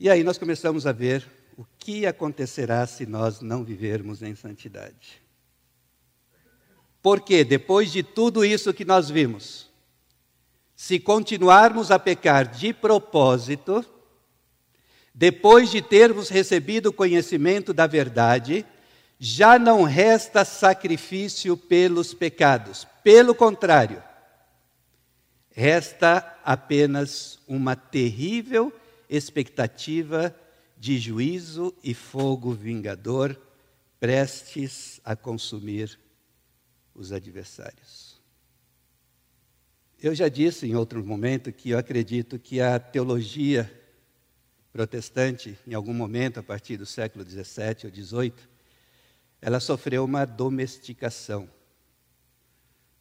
E 0.00 0.10
aí 0.10 0.24
nós 0.24 0.38
começamos 0.38 0.86
a 0.86 0.92
ver 0.92 1.26
o 1.56 1.64
que 1.78 2.04
acontecerá 2.04 2.86
se 2.86 3.06
nós 3.06 3.40
não 3.40 3.64
vivermos 3.64 4.22
em 4.22 4.34
santidade. 4.34 5.22
Porque 7.00 7.44
depois 7.44 7.92
de 7.92 8.02
tudo 8.02 8.44
isso 8.44 8.74
que 8.74 8.84
nós 8.84 9.08
vimos, 9.08 9.70
se 10.76 11.00
continuarmos 11.00 11.90
a 11.90 11.98
pecar 11.98 12.46
de 12.46 12.74
propósito, 12.74 13.82
depois 15.14 15.70
de 15.70 15.80
termos 15.80 16.28
recebido 16.28 16.90
o 16.90 16.92
conhecimento 16.92 17.72
da 17.72 17.86
verdade, 17.86 18.66
já 19.18 19.58
não 19.58 19.84
resta 19.84 20.44
sacrifício 20.44 21.56
pelos 21.56 22.12
pecados. 22.12 22.86
Pelo 23.02 23.34
contrário, 23.34 24.02
resta 25.50 26.38
apenas 26.44 27.38
uma 27.48 27.74
terrível 27.74 28.70
expectativa 29.08 30.36
de 30.76 30.98
juízo 30.98 31.74
e 31.82 31.94
fogo 31.94 32.52
vingador 32.52 33.34
prestes 33.98 35.00
a 35.02 35.16
consumir 35.16 35.98
os 36.94 37.12
adversários. 37.12 38.05
Eu 40.02 40.14
já 40.14 40.28
disse 40.28 40.66
em 40.66 40.74
outro 40.74 41.02
momento 41.02 41.50
que 41.50 41.70
eu 41.70 41.78
acredito 41.78 42.38
que 42.38 42.60
a 42.60 42.78
teologia 42.78 43.72
protestante, 44.70 45.58
em 45.66 45.72
algum 45.72 45.94
momento, 45.94 46.38
a 46.38 46.42
partir 46.42 46.76
do 46.76 46.84
século 46.84 47.24
XVII 47.24 47.84
ou 47.84 47.90
XVIII, 47.90 48.34
ela 49.40 49.58
sofreu 49.58 50.04
uma 50.04 50.26
domesticação. 50.26 51.48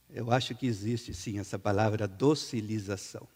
Eu 0.09 0.31
acho 0.31 0.55
que 0.55 0.65
existe 0.65 1.13
sim 1.13 1.37
essa 1.37 1.59
palavra 1.59 2.07
docilização. 2.07 3.27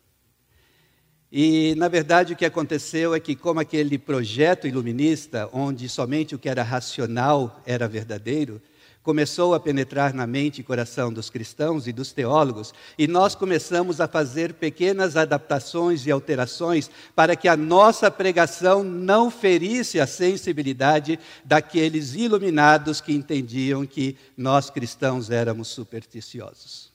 E, 1.29 1.75
na 1.75 1.89
verdade, 1.89 2.31
o 2.31 2.37
que 2.37 2.45
aconteceu 2.45 3.13
é 3.13 3.19
que, 3.19 3.35
como 3.35 3.59
aquele 3.59 3.97
projeto 3.97 4.67
iluminista, 4.67 5.49
onde 5.51 5.89
somente 5.89 6.33
o 6.33 6.39
que 6.39 6.47
era 6.47 6.63
racional 6.63 7.61
era 7.65 7.89
verdadeiro, 7.89 8.61
começou 9.09 9.55
a 9.55 9.59
penetrar 9.59 10.13
na 10.13 10.27
mente 10.27 10.61
e 10.61 10.63
coração 10.63 11.11
dos 11.11 11.31
cristãos 11.31 11.87
e 11.87 11.91
dos 11.91 12.13
teólogos, 12.13 12.75
e 12.95 13.07
nós 13.07 13.33
começamos 13.33 13.99
a 13.99 14.07
fazer 14.07 14.53
pequenas 14.53 15.17
adaptações 15.17 16.05
e 16.05 16.11
alterações 16.11 16.91
para 17.15 17.35
que 17.35 17.47
a 17.47 17.57
nossa 17.57 18.11
pregação 18.11 18.83
não 18.83 19.31
ferisse 19.31 19.99
a 19.99 20.05
sensibilidade 20.05 21.17
daqueles 21.43 22.13
iluminados 22.13 23.01
que 23.01 23.11
entendiam 23.11 23.83
que 23.83 24.15
nós 24.37 24.69
cristãos 24.69 25.31
éramos 25.31 25.69
supersticiosos. 25.69 26.93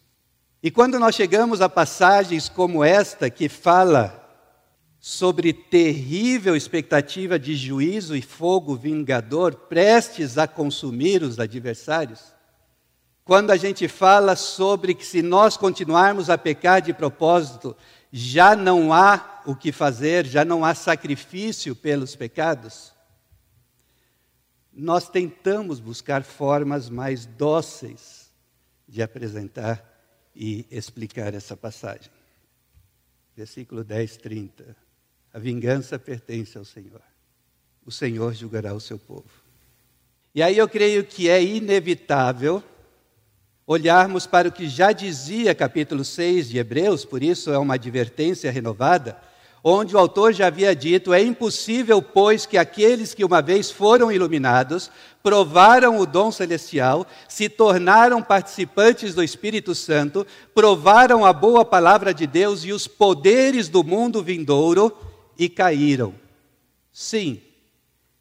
E 0.63 0.71
quando 0.71 1.01
nós 1.01 1.17
chegamos 1.17 1.61
a 1.61 1.69
passagens 1.69 2.49
como 2.49 2.85
esta, 2.85 3.29
que 3.29 3.49
fala 3.49 4.24
sobre 5.07 5.53
terrível 5.53 6.57
expectativa 6.57 7.39
de 7.39 7.55
juízo 7.55 8.17
e 8.17 8.23
fogo 8.23 8.75
vingador 8.75 9.55
prestes 9.55 10.39
a 10.39 10.49
consumir 10.49 11.23
os 11.23 11.39
adversários. 11.39 12.33
Quando 13.23 13.51
a 13.51 13.57
gente 13.59 13.87
fala 13.87 14.35
sobre 14.35 14.95
que 14.95 15.05
se 15.05 15.21
nós 15.21 15.59
continuarmos 15.59 16.31
a 16.31 16.39
pecar 16.39 16.81
de 16.81 16.95
propósito, 16.95 17.77
já 18.11 18.57
não 18.57 18.95
há 18.95 19.43
o 19.45 19.55
que 19.55 19.73
fazer, 19.73 20.25
já 20.25 20.43
não 20.43 20.65
há 20.65 20.75
sacrifício 20.75 21.77
pelos 21.77 22.17
pecados, 22.17 22.91
nós 24.73 25.07
tentamos 25.07 25.81
buscar 25.81 26.23
formas 26.23 26.89
mais 26.89 27.27
dóceis 27.27 28.33
de 28.89 29.03
apresentar 29.03 29.85
e 30.35 30.67
explicar 30.71 31.35
essa 31.35 31.55
passagem. 31.55 32.11
Versículo 33.37 33.85
10, 33.85 34.17
30. 34.17 34.84
A 35.35 35.39
vingança 35.41 35.99
pertence 35.99 36.57
ao 36.57 36.65
Senhor. 36.65 37.03
O 37.85 37.91
Senhor 37.91 38.33
julgará 38.33 38.73
o 38.73 38.79
seu 38.79 38.97
povo. 38.97 39.25
E 40.33 40.41
aí 40.41 40.57
eu 40.57 40.69
creio 40.69 41.03
que 41.03 41.29
é 41.29 41.43
inevitável 41.43 42.63
olharmos 43.67 44.29
para 44.29 44.49
o 44.49 44.53
que 44.53 44.69
já 44.69 44.93
dizia 44.93 45.53
capítulo 45.53 46.05
6 46.05 46.51
de 46.51 46.59
Hebreus, 46.59 47.05
por 47.05 47.21
isso 47.21 47.51
é 47.51 47.59
uma 47.59 47.75
advertência 47.75 48.49
renovada, 48.53 49.21
onde 49.65 49.97
o 49.97 49.99
autor 49.99 50.33
já 50.33 50.47
havia 50.47 50.73
dito: 50.73 51.13
é 51.13 51.21
impossível, 51.21 52.01
pois, 52.01 52.47
que 52.47 52.57
aqueles 52.57 53.13
que 53.13 53.25
uma 53.25 53.43
vez 53.43 53.73
foram 53.73 54.13
iluminados, 54.13 54.89
provaram 55.21 55.99
o 55.99 56.07
dom 56.07 56.31
celestial, 56.31 57.05
se 57.29 57.49
tornaram 57.49 58.23
participantes 58.23 59.17
do 59.17 59.23
Espírito 59.23 59.75
Santo, 59.75 60.25
provaram 60.55 61.25
a 61.25 61.33
boa 61.33 61.65
palavra 61.65 62.15
de 62.15 62.25
Deus 62.25 62.65
e 62.65 62.73
os 62.73 62.87
poderes 62.87 63.69
do 63.69 63.83
mundo 63.83 64.23
vindouro, 64.23 64.97
e 65.39 65.49
caíram. 65.49 66.15
Sim, 66.93 67.41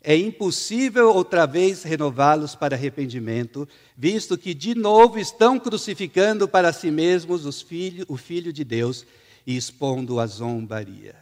é 0.01 0.17
impossível 0.17 1.13
outra 1.13 1.45
vez 1.45 1.83
renová-los 1.83 2.55
para 2.55 2.75
arrependimento, 2.75 3.67
visto 3.95 4.37
que 4.37 4.53
de 4.53 4.75
novo 4.75 5.17
estão 5.17 5.57
crucificando 5.57 6.45
para 6.47 6.73
si 6.73 6.91
mesmos 6.91 7.61
filho, 7.61 8.05
o 8.09 8.17
Filho 8.17 8.51
de 8.51 8.65
Deus 8.65 9.05
e 9.47 9.55
expondo 9.55 10.19
a 10.19 10.27
zombaria. 10.27 11.15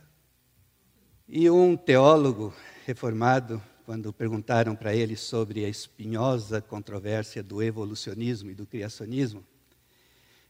E 1.27 1.47
um 1.49 1.77
teólogo 1.77 2.53
reformado, 2.85 3.61
quando 3.85 4.11
perguntaram 4.11 4.75
para 4.75 4.95
ele 4.95 5.15
sobre 5.15 5.63
a 5.63 5.69
espinhosa 5.69 6.59
controvérsia 6.59 7.43
do 7.43 7.61
evolucionismo 7.61 8.49
e 8.49 8.55
do 8.55 8.65
criacionismo, 8.65 9.43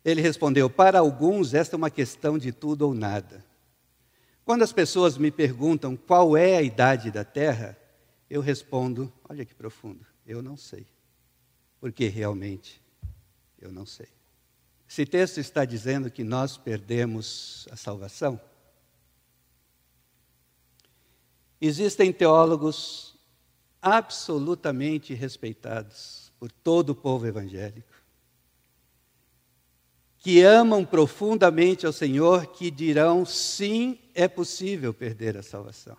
ele 0.04 0.22
respondeu: 0.22 0.70
Para 0.70 1.00
alguns, 1.00 1.54
esta 1.54 1.76
é 1.76 1.78
uma 1.78 1.90
questão 1.90 2.38
de 2.38 2.52
tudo 2.52 2.84
ou 2.84 2.94
nada. 2.94 3.44
Quando 4.44 4.64
as 4.64 4.74
pessoas 4.74 5.18
me 5.18 5.32
perguntam 5.32 5.96
qual 5.96 6.36
é 6.36 6.58
a 6.58 6.62
idade 6.62 7.12
da 7.12 7.24
Terra, 7.24 7.78
eu 8.30 8.42
respondo: 8.42 9.12
Olha 9.28 9.46
que 9.46 9.54
profundo, 9.54 10.06
eu 10.26 10.42
não 10.42 10.58
sei. 10.58 10.88
Porque 11.80 12.08
realmente 12.08 12.82
eu 13.60 13.72
não 13.72 13.86
sei. 13.86 14.08
Esse 14.88 15.06
texto 15.06 15.40
está 15.40 15.64
dizendo 15.64 16.12
que 16.12 16.24
nós 16.24 16.58
perdemos 16.58 17.68
a 17.72 17.78
salvação? 17.78 18.40
Existem 21.62 22.12
teólogos 22.12 23.16
absolutamente 23.82 25.14
respeitados 25.14 26.34
por 26.40 26.52
todo 26.52 26.90
o 26.90 26.96
povo 26.96 27.26
evangélico, 27.26 27.91
que 30.22 30.44
amam 30.44 30.86
profundamente 30.86 31.88
ao 31.88 31.92
Senhor, 31.92 32.46
que 32.46 32.70
dirão: 32.70 33.26
sim, 33.26 33.98
é 34.14 34.28
possível 34.28 34.94
perder 34.94 35.36
a 35.36 35.44
salvação. 35.44 35.98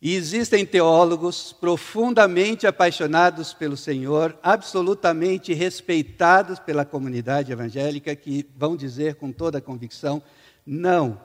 E 0.00 0.14
existem 0.14 0.64
teólogos 0.64 1.52
profundamente 1.52 2.66
apaixonados 2.66 3.52
pelo 3.52 3.76
Senhor, 3.76 4.38
absolutamente 4.40 5.52
respeitados 5.52 6.60
pela 6.60 6.84
comunidade 6.84 7.50
evangélica, 7.50 8.14
que 8.14 8.48
vão 8.56 8.76
dizer 8.76 9.16
com 9.16 9.32
toda 9.32 9.58
a 9.58 9.62
convicção: 9.62 10.22
não, 10.64 11.20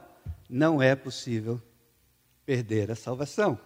não 0.48 0.82
é 0.82 0.96
possível 0.96 1.62
perder 2.44 2.90
a 2.90 2.96
salvação. 2.96 3.56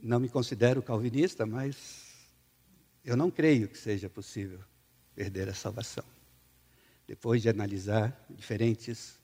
Não 0.00 0.18
me 0.18 0.28
considero 0.28 0.82
calvinista, 0.82 1.46
mas 1.46 2.10
eu 3.04 3.16
não 3.16 3.30
creio 3.30 3.68
que 3.68 3.78
seja 3.78 4.10
possível 4.10 4.58
perder 5.14 5.48
a 5.48 5.54
salvação. 5.54 6.04
Depois 7.06 7.42
de 7.42 7.48
analisar 7.48 8.26
diferentes 8.30 9.18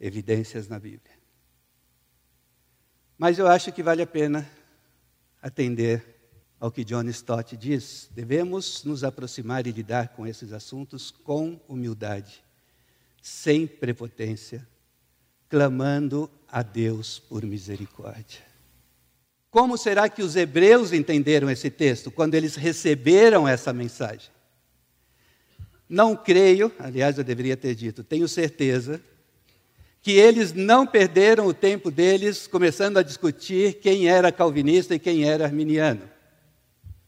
evidências 0.00 0.68
na 0.68 0.78
Bíblia. 0.78 1.14
Mas 3.18 3.38
eu 3.38 3.46
acho 3.46 3.72
que 3.72 3.82
vale 3.82 4.02
a 4.02 4.06
pena 4.06 4.48
atender 5.40 6.16
ao 6.60 6.70
que 6.70 6.84
John 6.84 7.04
Stott 7.08 7.56
diz. 7.56 8.08
Devemos 8.12 8.84
nos 8.84 9.04
aproximar 9.04 9.66
e 9.66 9.72
lidar 9.72 10.08
com 10.08 10.26
esses 10.26 10.52
assuntos 10.52 11.10
com 11.10 11.60
humildade, 11.68 12.42
sem 13.22 13.66
prepotência, 13.66 14.66
clamando 15.48 16.30
a 16.48 16.62
Deus 16.62 17.18
por 17.18 17.44
misericórdia. 17.44 18.44
Como 19.50 19.78
será 19.78 20.08
que 20.08 20.22
os 20.22 20.36
hebreus 20.36 20.92
entenderam 20.92 21.48
esse 21.48 21.70
texto 21.70 22.10
quando 22.10 22.34
eles 22.34 22.56
receberam 22.56 23.48
essa 23.48 23.72
mensagem? 23.72 24.35
Não 25.88 26.16
creio, 26.16 26.72
aliás, 26.78 27.16
eu 27.16 27.24
deveria 27.24 27.56
ter 27.56 27.74
dito, 27.74 28.02
tenho 28.02 28.26
certeza, 28.26 29.00
que 30.02 30.12
eles 30.12 30.52
não 30.52 30.86
perderam 30.86 31.46
o 31.46 31.54
tempo 31.54 31.90
deles 31.90 32.46
começando 32.46 32.96
a 32.96 33.02
discutir 33.02 33.74
quem 33.80 34.08
era 34.08 34.30
calvinista 34.30 34.94
e 34.94 34.98
quem 34.98 35.24
era 35.24 35.44
arminiano. 35.44 36.02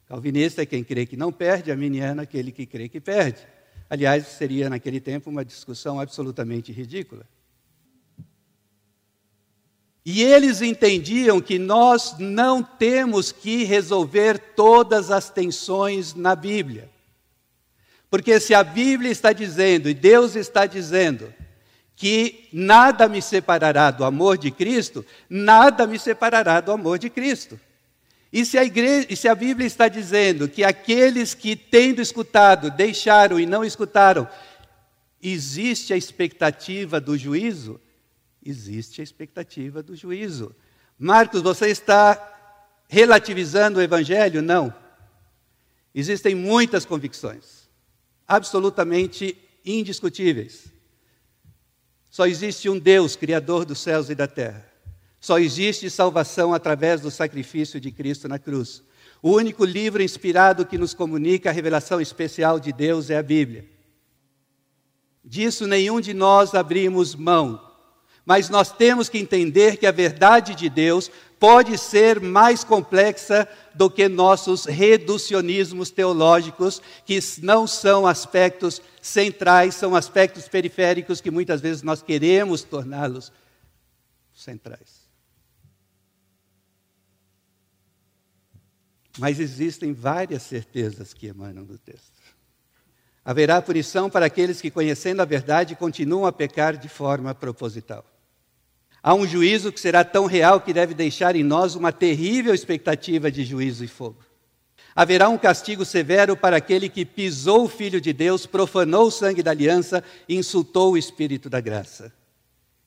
Calvinista 0.06 0.62
é 0.62 0.66
quem 0.66 0.82
crê 0.82 1.06
que 1.06 1.16
não 1.16 1.30
perde, 1.30 1.70
arminiano 1.70 2.20
é 2.20 2.24
aquele 2.24 2.50
que 2.50 2.66
crê 2.66 2.88
que 2.88 3.00
perde. 3.00 3.46
Aliás, 3.90 4.26
seria 4.26 4.68
naquele 4.68 5.00
tempo 5.00 5.30
uma 5.30 5.44
discussão 5.44 6.00
absolutamente 6.00 6.72
ridícula. 6.72 7.24
E 10.04 10.22
eles 10.22 10.62
entendiam 10.62 11.40
que 11.40 11.58
nós 11.58 12.16
não 12.18 12.62
temos 12.62 13.30
que 13.30 13.64
resolver 13.64 14.38
todas 14.56 15.10
as 15.10 15.28
tensões 15.28 16.14
na 16.14 16.34
Bíblia. 16.34 16.90
Porque 18.10 18.40
se 18.40 18.54
a 18.54 18.64
Bíblia 18.64 19.10
está 19.10 19.32
dizendo, 19.32 19.88
e 19.88 19.94
Deus 19.94 20.34
está 20.34 20.66
dizendo, 20.66 21.32
que 21.94 22.48
nada 22.52 23.08
me 23.08 23.20
separará 23.20 23.90
do 23.90 24.04
amor 24.04 24.38
de 24.38 24.50
Cristo, 24.50 25.04
nada 25.28 25.86
me 25.86 25.98
separará 25.98 26.60
do 26.60 26.70
amor 26.70 26.98
de 26.98 27.10
Cristo. 27.10 27.58
E 28.32 28.44
se 28.44 28.56
a, 28.56 28.64
igreja, 28.64 29.06
e 29.10 29.16
se 29.16 29.26
a 29.26 29.34
Bíblia 29.34 29.66
está 29.66 29.88
dizendo 29.88 30.48
que 30.48 30.62
aqueles 30.62 31.34
que, 31.34 31.56
tendo 31.56 32.00
escutado, 32.00 32.70
deixaram 32.70 33.40
e 33.40 33.46
não 33.46 33.64
escutaram, 33.64 34.28
existe 35.20 35.92
a 35.92 35.96
expectativa 35.96 37.00
do 37.00 37.16
juízo, 37.16 37.80
existe 38.44 39.00
a 39.00 39.04
expectativa 39.04 39.82
do 39.82 39.96
juízo. 39.96 40.54
Marcos, 40.98 41.42
você 41.42 41.68
está 41.68 42.36
relativizando 42.86 43.80
o 43.80 43.82
Evangelho? 43.82 44.40
Não. 44.40 44.72
Existem 45.94 46.34
muitas 46.34 46.84
convicções, 46.84 47.57
absolutamente 48.28 49.36
indiscutíveis. 49.64 50.66
Só 52.10 52.26
existe 52.26 52.68
um 52.68 52.78
Deus, 52.78 53.16
Criador 53.16 53.64
dos 53.64 53.78
céus 53.80 54.10
e 54.10 54.14
da 54.14 54.26
terra. 54.26 54.66
Só 55.18 55.38
existe 55.38 55.90
salvação 55.90 56.54
através 56.54 57.00
do 57.00 57.10
sacrifício 57.10 57.80
de 57.80 57.90
Cristo 57.90 58.28
na 58.28 58.38
cruz. 58.38 58.82
O 59.20 59.32
único 59.32 59.64
livro 59.64 60.02
inspirado 60.02 60.64
que 60.64 60.78
nos 60.78 60.94
comunica 60.94 61.50
a 61.50 61.52
revelação 61.52 62.00
especial 62.00 62.60
de 62.60 62.72
Deus 62.72 63.10
é 63.10 63.16
a 63.16 63.22
Bíblia. 63.22 63.68
Disso 65.24 65.66
nenhum 65.66 66.00
de 66.00 66.14
nós 66.14 66.54
abrimos 66.54 67.14
mão, 67.14 67.67
mas 68.28 68.50
nós 68.50 68.70
temos 68.70 69.08
que 69.08 69.16
entender 69.16 69.78
que 69.78 69.86
a 69.86 69.90
verdade 69.90 70.54
de 70.54 70.68
Deus 70.68 71.10
pode 71.40 71.78
ser 71.78 72.20
mais 72.20 72.62
complexa 72.62 73.48
do 73.74 73.88
que 73.88 74.06
nossos 74.06 74.66
reducionismos 74.66 75.90
teológicos, 75.90 76.82
que 77.06 77.18
não 77.40 77.66
são 77.66 78.06
aspectos 78.06 78.82
centrais, 79.00 79.76
são 79.76 79.96
aspectos 79.96 80.46
periféricos 80.46 81.22
que 81.22 81.30
muitas 81.30 81.62
vezes 81.62 81.82
nós 81.82 82.02
queremos 82.02 82.62
torná-los 82.62 83.32
centrais. 84.34 85.08
Mas 89.18 89.40
existem 89.40 89.94
várias 89.94 90.42
certezas 90.42 91.14
que 91.14 91.28
emanam 91.28 91.64
do 91.64 91.78
texto. 91.78 92.20
Haverá 93.24 93.62
punição 93.62 94.10
para 94.10 94.26
aqueles 94.26 94.60
que, 94.60 94.70
conhecendo 94.70 95.22
a 95.22 95.24
verdade, 95.24 95.74
continuam 95.74 96.26
a 96.26 96.32
pecar 96.32 96.76
de 96.76 96.90
forma 96.90 97.34
proposital. 97.34 98.04
Há 99.08 99.14
um 99.14 99.26
juízo 99.26 99.72
que 99.72 99.80
será 99.80 100.04
tão 100.04 100.26
real 100.26 100.60
que 100.60 100.70
deve 100.70 100.92
deixar 100.92 101.34
em 101.34 101.42
nós 101.42 101.74
uma 101.74 101.90
terrível 101.90 102.52
expectativa 102.54 103.32
de 103.32 103.42
juízo 103.42 103.82
e 103.82 103.88
fogo. 103.88 104.22
Haverá 104.94 105.30
um 105.30 105.38
castigo 105.38 105.82
severo 105.82 106.36
para 106.36 106.58
aquele 106.58 106.90
que 106.90 107.06
pisou 107.06 107.64
o 107.64 107.68
Filho 107.70 108.02
de 108.02 108.12
Deus, 108.12 108.44
profanou 108.44 109.06
o 109.06 109.10
sangue 109.10 109.42
da 109.42 109.50
aliança 109.50 110.04
e 110.28 110.36
insultou 110.36 110.92
o 110.92 110.96
Espírito 110.98 111.48
da 111.48 111.58
graça. 111.58 112.12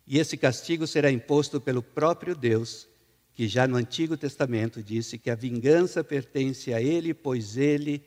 E 0.06 0.20
esse 0.20 0.38
castigo 0.38 0.86
será 0.86 1.10
imposto 1.10 1.60
pelo 1.60 1.82
próprio 1.82 2.36
Deus, 2.36 2.88
que 3.34 3.48
já 3.48 3.66
no 3.66 3.76
Antigo 3.76 4.16
Testamento 4.16 4.84
disse 4.84 5.18
que 5.18 5.32
a 5.32 5.36
vingança 5.36 6.04
pertence 6.04 6.72
a 6.72 6.80
Ele, 6.80 7.16
pois 7.16 7.58
Ele 7.58 8.00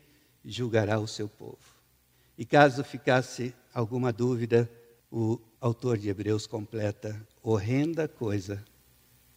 julgará 0.45 1.01
o 1.01 1.09
seu 1.09 1.29
povo. 1.29 1.59
E 2.39 2.45
caso 2.45 2.85
ficasse 2.85 3.53
alguma 3.75 4.13
dúvida, 4.13 4.71
o 5.11 5.41
autor 5.61 5.99
de 5.99 6.09
Hebreus 6.09 6.47
completa: 6.47 7.21
horrenda 7.45 8.09
coisa 8.09 8.65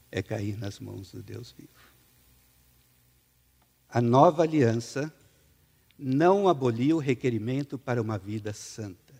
é 0.09 0.23
cair 0.23 0.57
nas 0.57 0.79
mãos 0.79 1.11
do 1.11 1.21
Deus 1.21 1.51
vivo. 1.51 1.69
A 3.89 4.01
nova 4.01 4.43
aliança 4.43 5.13
não 5.99 6.47
aboliu 6.47 6.97
o 6.97 7.01
requerimento 7.01 7.77
para 7.77 8.01
uma 8.01 8.17
vida 8.17 8.53
santa. 8.53 9.13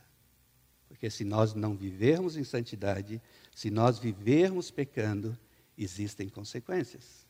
Porque 0.88 1.10
se 1.10 1.26
nós 1.26 1.54
não 1.54 1.76
vivermos 1.76 2.38
em 2.38 2.44
santidade, 2.44 3.22
se 3.54 3.70
nós 3.70 4.00
vivermos 4.00 4.72
pecando, 4.72 5.38
existem 5.78 6.30
consequências. 6.30 7.26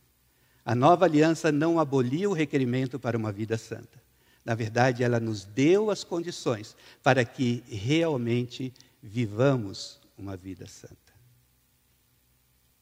A 0.64 0.76
nova 0.76 1.06
aliança 1.06 1.52
não 1.52 1.80
aboliu 1.80 2.32
o 2.32 2.34
requerimento 2.34 3.00
para 3.00 3.18
uma 3.18 3.32
vida 3.32 3.58
santa. 3.58 4.02
Na 4.46 4.54
verdade, 4.54 5.04
ela 5.04 5.20
nos 5.20 5.44
deu 5.44 5.90
as 5.90 6.04
condições 6.04 6.76
para 7.02 7.26
que 7.26 7.64
realmente 7.68 8.74
vivamos 9.02 10.00
uma 10.18 10.38
vida 10.38 10.68
santa. 10.68 11.07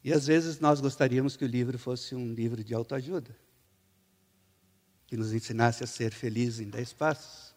E 0.06 0.12
às 0.12 0.28
vezes 0.28 0.60
nós 0.60 0.80
gostaríamos 0.80 1.36
que 1.36 1.44
o 1.44 1.48
livro 1.48 1.76
fosse 1.80 2.14
um 2.14 2.32
livro 2.32 2.62
de 2.62 2.72
autoajuda, 2.72 3.36
que 5.04 5.16
nos 5.16 5.32
ensinasse 5.32 5.82
a 5.82 5.86
ser 5.88 6.12
felizes 6.12 6.60
em 6.60 6.70
dez 6.70 6.92
passos. 6.92 7.52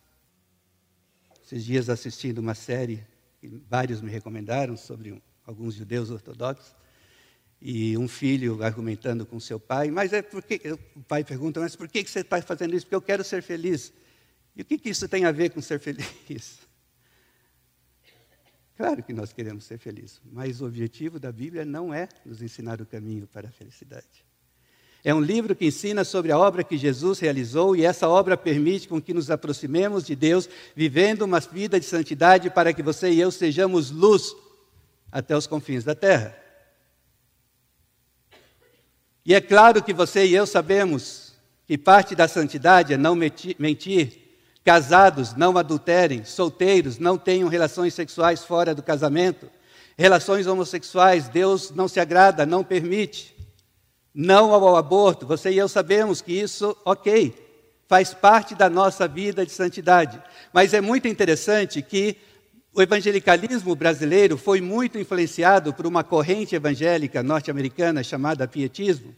Esses 1.45 1.63
dias 1.63 1.91
assistindo 1.91 2.39
uma 2.39 2.55
série, 2.55 3.05
que 3.39 3.61
vários 3.69 4.01
me 4.01 4.09
recomendaram, 4.09 4.75
sobre 4.75 5.11
um, 5.11 5.21
alguns 5.45 5.75
judeus 5.75 6.09
ortodoxos, 6.09 6.73
e 7.61 7.95
um 7.95 8.07
filho 8.07 8.63
argumentando 8.63 9.27
com 9.27 9.39
seu 9.39 9.59
pai, 9.59 9.91
mas 9.91 10.11
é 10.11 10.23
porque 10.23 10.59
o 10.95 11.03
pai 11.03 11.23
pergunta, 11.23 11.59
mas 11.59 11.75
por 11.75 11.87
que 11.87 12.03
você 12.03 12.21
está 12.21 12.41
fazendo 12.41 12.75
isso? 12.75 12.87
Porque 12.87 12.95
eu 12.95 13.01
quero 13.03 13.23
ser 13.23 13.43
feliz. 13.43 13.93
E 14.55 14.63
o 14.63 14.65
que, 14.65 14.79
que 14.79 14.89
isso 14.89 15.07
tem 15.07 15.23
a 15.23 15.31
ver 15.31 15.51
com 15.51 15.61
ser 15.61 15.79
feliz? 15.79 16.67
Claro 18.79 19.03
que 19.03 19.11
nós 19.11 19.33
queremos 19.33 19.65
ser 19.65 19.77
felizes, 19.77 20.21
mas 20.31 20.61
o 20.61 20.65
objetivo 20.65 21.19
da 21.19 21.33
Bíblia 21.33 21.65
não 21.65 21.93
é 21.93 22.07
nos 22.25 22.41
ensinar 22.41 22.79
o 22.79 22.85
caminho 22.85 23.27
para 23.27 23.49
a 23.49 23.51
felicidade. 23.51 24.23
É 25.03 25.13
um 25.13 25.19
livro 25.19 25.53
que 25.53 25.65
ensina 25.65 26.05
sobre 26.05 26.31
a 26.31 26.37
obra 26.37 26.63
que 26.63 26.77
Jesus 26.77 27.19
realizou 27.19 27.75
e 27.75 27.83
essa 27.83 28.07
obra 28.07 28.37
permite 28.37 28.87
com 28.87 29.01
que 29.01 29.13
nos 29.13 29.29
aproximemos 29.29 30.05
de 30.05 30.15
Deus, 30.15 30.47
vivendo 30.73 31.23
uma 31.23 31.41
vida 31.41 31.77
de 31.77 31.85
santidade 31.85 32.49
para 32.49 32.71
que 32.71 32.81
você 32.81 33.11
e 33.11 33.19
eu 33.19 33.31
sejamos 33.31 33.91
luz 33.91 34.33
até 35.11 35.35
os 35.35 35.45
confins 35.45 35.83
da 35.83 35.93
terra. 35.93 36.33
E 39.25 39.33
é 39.33 39.41
claro 39.41 39.83
que 39.83 39.93
você 39.93 40.25
e 40.25 40.33
eu 40.33 40.47
sabemos 40.47 41.33
que 41.67 41.77
parte 41.77 42.15
da 42.15 42.29
santidade 42.29 42.93
é 42.93 42.97
não 42.97 43.13
mentir, 43.13 44.28
casados 44.63 45.35
não 45.35 45.57
adulterem, 45.57 46.23
solteiros 46.23 46.97
não 46.97 47.17
tenham 47.17 47.49
relações 47.49 47.93
sexuais 47.93 48.43
fora 48.43 48.75
do 48.75 48.83
casamento, 48.83 49.49
relações 49.97 50.47
homossexuais 50.47 51.27
Deus 51.27 51.71
não 51.71 51.87
se 51.87 51.99
agrada, 51.99 52.45
não 52.45 52.63
permite 52.63 53.35
não 54.13 54.53
ao 54.53 54.75
aborto. 54.75 55.25
Você 55.25 55.51
e 55.51 55.57
eu 55.57 55.67
sabemos 55.67 56.21
que 56.21 56.33
isso, 56.33 56.75
ok, 56.83 57.33
faz 57.87 58.13
parte 58.13 58.53
da 58.53 58.69
nossa 58.69 59.07
vida 59.07 59.45
de 59.45 59.51
santidade. 59.51 60.21
Mas 60.53 60.73
é 60.73 60.81
muito 60.81 61.07
interessante 61.07 61.81
que 61.81 62.17
o 62.73 62.81
evangelicalismo 62.81 63.75
brasileiro 63.75 64.37
foi 64.37 64.61
muito 64.61 64.99
influenciado 64.99 65.73
por 65.73 65.87
uma 65.87 66.03
corrente 66.03 66.55
evangélica 66.55 67.23
norte-americana 67.23 68.03
chamada 68.03 68.47
pietismo. 68.47 69.15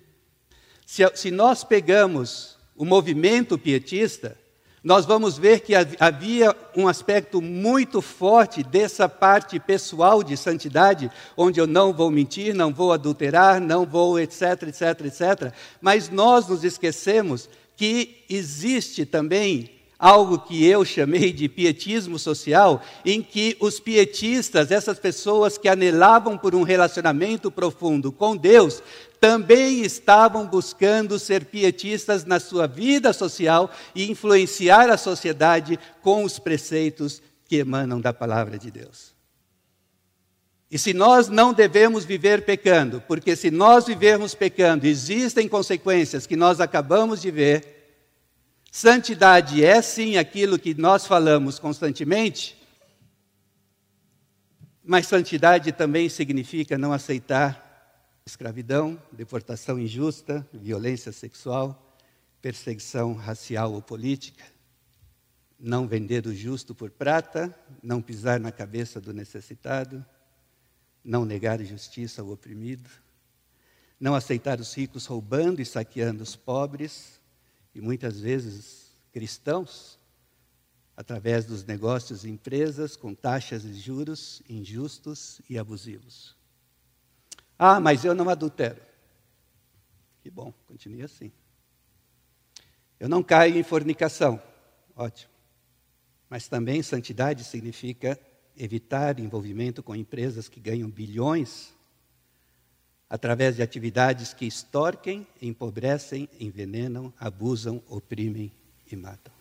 Se, 0.86 1.04
se 1.16 1.32
nós 1.32 1.64
pegamos 1.64 2.58
o 2.76 2.86
movimento 2.86 3.58
pietista, 3.58 4.38
nós 4.84 5.06
vamos 5.06 5.38
ver 5.38 5.60
que 5.60 5.74
havia 6.00 6.56
um 6.76 6.88
aspecto 6.88 7.40
muito 7.40 8.02
forte 8.02 8.64
dessa 8.64 9.08
parte 9.08 9.60
pessoal 9.60 10.24
de 10.24 10.36
santidade, 10.36 11.12
onde 11.38 11.60
eu 11.60 11.68
não 11.68 11.94
vou 11.94 12.10
mentir, 12.10 12.56
não 12.56 12.74
vou 12.74 12.92
adulterar, 12.92 13.62
não 13.62 13.86
vou 13.86 14.20
etc, 14.20 14.64
etc, 14.64 15.06
etc. 15.06 15.54
Mas 15.80 16.10
nós 16.10 16.48
nos 16.48 16.64
esquecemos 16.64 17.48
que 17.76 18.24
existe 18.28 19.06
também 19.06 19.81
algo 20.02 20.40
que 20.40 20.66
eu 20.66 20.84
chamei 20.84 21.32
de 21.32 21.48
pietismo 21.48 22.18
social, 22.18 22.82
em 23.06 23.22
que 23.22 23.56
os 23.60 23.80
pietistas, 23.80 24.72
essas 24.72 24.98
pessoas 24.98 25.60
que 25.60 25.70
anelavam 25.70 26.36
por 26.36 26.56
um 26.56 26.64
relacionamento 26.64 27.52
profundo 27.52 28.12
com 28.12 28.36
Deus, 28.36 28.82
também 29.20 29.82
estavam 29.82 30.48
buscando 30.48 31.20
ser 31.20 31.46
pietistas 31.46 32.26
na 32.26 32.40
sua 32.40 32.66
vida 32.66 33.14
social 33.14 33.70
e 33.94 34.10
influenciar 34.10 34.90
a 34.90 34.98
sociedade 34.98 35.78
com 36.02 36.24
os 36.24 36.40
preceitos 36.40 37.22
que 37.46 37.58
emanam 37.58 38.02
da 38.02 38.12
palavra 38.12 38.58
de 38.58 38.72
Deus. 38.72 39.14
E 40.72 40.80
se 40.80 40.94
nós 40.94 41.28
não 41.28 41.54
devemos 41.54 42.06
viver 42.06 42.44
pecando, 42.44 43.04
porque 43.08 43.36
se 43.36 43.52
nós 43.52 43.86
vivermos 43.86 44.34
pecando, 44.34 44.88
existem 44.88 45.48
consequências 45.48 46.26
que 46.26 46.36
nós 46.36 46.60
acabamos 46.60 47.22
de 47.22 47.30
ver, 47.30 47.81
Santidade 48.74 49.66
é 49.66 49.82
sim 49.82 50.16
aquilo 50.16 50.58
que 50.58 50.74
nós 50.74 51.06
falamos 51.06 51.60
constantemente, 51.60 52.58
mas 54.82 55.08
santidade 55.08 55.74
também 55.74 56.08
significa 56.08 56.78
não 56.78 56.94
aceitar 56.94 57.68
escravidão, 58.26 58.98
deportação 59.12 59.78
injusta, 59.78 60.48
violência 60.54 61.12
sexual, 61.12 61.98
perseguição 62.42 63.14
racial 63.14 63.74
ou 63.74 63.82
política, 63.82 64.46
não 65.60 65.86
vender 65.86 66.26
o 66.26 66.34
justo 66.34 66.74
por 66.74 66.90
prata, 66.90 67.54
não 67.84 68.02
pisar 68.02 68.40
na 68.40 68.54
cabeça 68.54 69.02
do 69.02 69.14
necessitado, 69.14 70.04
não 71.04 71.26
negar 71.26 71.62
justiça 71.62 72.22
ao 72.22 72.30
oprimido, 72.30 72.90
não 74.00 74.16
aceitar 74.16 74.62
os 74.62 74.74
ricos 74.74 75.06
roubando 75.06 75.62
e 75.62 75.66
saqueando 75.66 76.24
os 76.24 76.38
pobres, 76.38 77.21
e 77.74 77.82
muitas 77.82 78.20
vezes 78.20 78.92
cristãos, 79.12 80.00
através 80.96 81.46
dos 81.46 81.64
negócios 81.64 82.24
e 82.24 82.30
empresas 82.30 82.96
com 82.96 83.14
taxas 83.14 83.64
e 83.66 83.74
juros 83.74 84.42
injustos 84.48 85.42
e 85.50 85.58
abusivos. 85.58 86.36
Ah, 87.58 87.80
mas 87.80 88.04
eu 88.04 88.14
não 88.14 88.30
adultero. 88.30 88.82
Que 90.22 90.30
bom, 90.30 90.54
continue 90.68 91.04
assim. 91.04 91.32
Eu 93.00 93.10
não 93.10 93.24
caio 93.24 93.58
em 93.58 93.64
fornicação. 93.64 94.42
Ótimo. 94.96 95.32
Mas 96.30 96.48
também 96.48 96.84
santidade 96.84 97.44
significa 97.44 98.20
evitar 98.56 99.20
envolvimento 99.20 99.82
com 99.82 99.96
empresas 99.96 100.48
que 100.48 100.60
ganham 100.60 100.90
bilhões 100.90 101.74
através 103.12 103.58
de 103.58 103.62
atividades 103.62 104.34
que 104.34 104.46
extorquem, 104.46 105.28
empobrecem, 105.42 106.30
envenenam, 106.40 107.14
abusam, 107.20 107.84
oprimem 107.90 108.54
e 108.90 108.96
matam. 108.96 109.34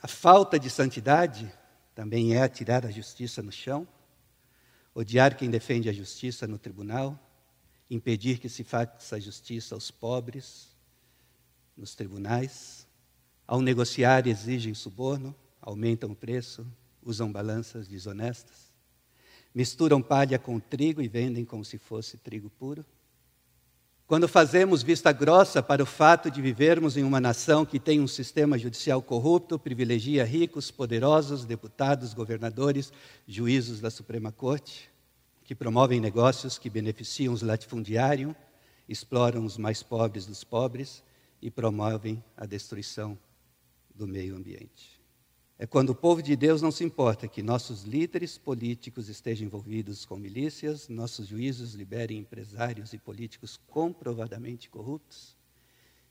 A 0.00 0.06
falta 0.06 0.56
de 0.56 0.70
santidade 0.70 1.52
também 1.96 2.36
é 2.36 2.40
atirar 2.40 2.86
a 2.86 2.92
justiça 2.92 3.42
no 3.42 3.50
chão, 3.50 3.88
odiar 4.94 5.36
quem 5.36 5.50
defende 5.50 5.88
a 5.88 5.92
justiça 5.92 6.46
no 6.46 6.56
tribunal, 6.56 7.18
impedir 7.90 8.38
que 8.38 8.48
se 8.48 8.62
faça 8.62 9.20
justiça 9.20 9.74
aos 9.74 9.90
pobres 9.90 10.68
nos 11.76 11.96
tribunais, 11.96 12.86
ao 13.48 13.60
negociar 13.60 14.28
exigem 14.28 14.74
suborno, 14.74 15.34
aumentam 15.60 16.12
o 16.12 16.16
preço, 16.16 16.64
usam 17.02 17.32
balanças 17.32 17.88
desonestas 17.88 18.63
misturam 19.54 20.02
palha 20.02 20.38
com 20.38 20.58
trigo 20.58 21.00
e 21.00 21.08
vendem 21.08 21.44
como 21.44 21.64
se 21.64 21.78
fosse 21.78 22.16
trigo 22.16 22.50
puro. 22.50 22.84
Quando 24.06 24.28
fazemos 24.28 24.82
vista 24.82 25.12
grossa 25.12 25.62
para 25.62 25.82
o 25.82 25.86
fato 25.86 26.30
de 26.30 26.42
vivermos 26.42 26.96
em 26.96 27.02
uma 27.02 27.20
nação 27.20 27.64
que 27.64 27.80
tem 27.80 28.00
um 28.00 28.06
sistema 28.06 28.58
judicial 28.58 29.00
corrupto, 29.00 29.58
privilegia 29.58 30.24
ricos, 30.24 30.70
poderosos, 30.70 31.46
deputados, 31.46 32.12
governadores, 32.12 32.92
juízos 33.26 33.80
da 33.80 33.90
Suprema 33.90 34.30
Corte, 34.30 34.90
que 35.42 35.54
promovem 35.54 36.00
negócios 36.00 36.58
que 36.58 36.68
beneficiam 36.68 37.32
os 37.32 37.40
latifundiários, 37.40 38.34
exploram 38.86 39.44
os 39.44 39.56
mais 39.56 39.82
pobres 39.82 40.26
dos 40.26 40.44
pobres 40.44 41.02
e 41.40 41.50
promovem 41.50 42.22
a 42.36 42.44
destruição 42.44 43.18
do 43.94 44.06
meio 44.06 44.36
ambiente. 44.36 44.93
É 45.64 45.66
quando 45.66 45.88
o 45.88 45.94
povo 45.94 46.22
de 46.22 46.36
Deus 46.36 46.60
não 46.60 46.70
se 46.70 46.84
importa 46.84 47.26
que 47.26 47.42
nossos 47.42 47.84
líderes 47.84 48.36
políticos 48.36 49.08
estejam 49.08 49.46
envolvidos 49.46 50.04
com 50.04 50.14
milícias, 50.14 50.90
nossos 50.90 51.26
juízes 51.26 51.72
liberem 51.72 52.18
empresários 52.18 52.92
e 52.92 52.98
políticos 52.98 53.58
comprovadamente 53.66 54.68
corruptos 54.68 55.34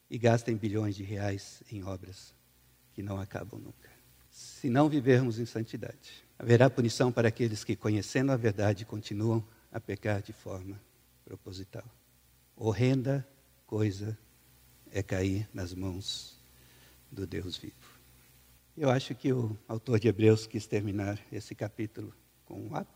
e 0.09 0.17
gastem 0.17 0.57
bilhões 0.57 0.95
de 0.95 1.03
reais 1.03 1.61
em 1.71 1.83
obras 1.83 2.33
que 2.95 3.03
não 3.03 3.19
acabam 3.19 3.59
nunca. 3.59 3.91
Se 4.27 4.71
não 4.71 4.89
vivermos 4.89 5.37
em 5.37 5.45
santidade, 5.45 6.25
haverá 6.39 6.67
punição 6.67 7.11
para 7.11 7.27
aqueles 7.27 7.63
que, 7.63 7.75
conhecendo 7.75 8.31
a 8.31 8.35
verdade, 8.35 8.85
continuam 8.85 9.47
a 9.71 9.79
pecar 9.79 10.23
de 10.23 10.33
forma 10.33 10.81
proposital. 11.23 11.85
Horrenda 12.55 13.23
coisa 13.67 14.17
é 14.91 15.03
cair 15.03 15.47
nas 15.53 15.75
mãos 15.75 16.39
do 17.11 17.27
Deus 17.27 17.55
vivo. 17.55 17.92
Eu 18.75 18.89
acho 18.89 19.13
que 19.13 19.31
o 19.31 19.55
autor 19.67 19.99
de 19.99 20.07
Hebreus 20.07 20.47
quis 20.47 20.65
terminar 20.65 21.19
esse 21.31 21.53
capítulo 21.53 22.11
com 22.43 22.59
um 22.59 22.75
ap. 22.75 22.89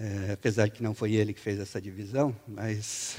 É, 0.00 0.32
apesar 0.32 0.70
que 0.70 0.82
não 0.82 0.94
foi 0.94 1.12
ele 1.12 1.34
que 1.34 1.40
fez 1.40 1.60
essa 1.60 1.78
divisão, 1.78 2.34
mas 2.46 3.18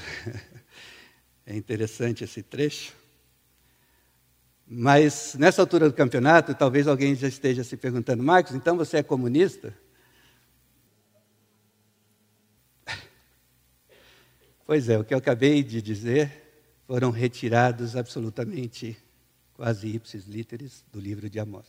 é 1.46 1.54
interessante 1.56 2.24
esse 2.24 2.42
trecho. 2.42 2.92
Mas 4.66 5.36
nessa 5.38 5.62
altura 5.62 5.88
do 5.88 5.94
campeonato, 5.94 6.56
talvez 6.56 6.88
alguém 6.88 7.14
já 7.14 7.28
esteja 7.28 7.62
se 7.62 7.76
perguntando, 7.76 8.20
Marcos, 8.20 8.56
então 8.56 8.76
você 8.76 8.96
é 8.96 9.02
comunista? 9.02 9.72
Pois 14.66 14.88
é, 14.88 14.98
o 14.98 15.04
que 15.04 15.14
eu 15.14 15.18
acabei 15.18 15.62
de 15.62 15.80
dizer 15.80 16.32
foram 16.84 17.10
retirados 17.10 17.94
absolutamente 17.94 18.96
quase 19.60 19.88
ipsis 19.88 20.24
literis, 20.24 20.82
do 20.90 20.98
livro 20.98 21.28
de 21.28 21.38
Amós. 21.38 21.66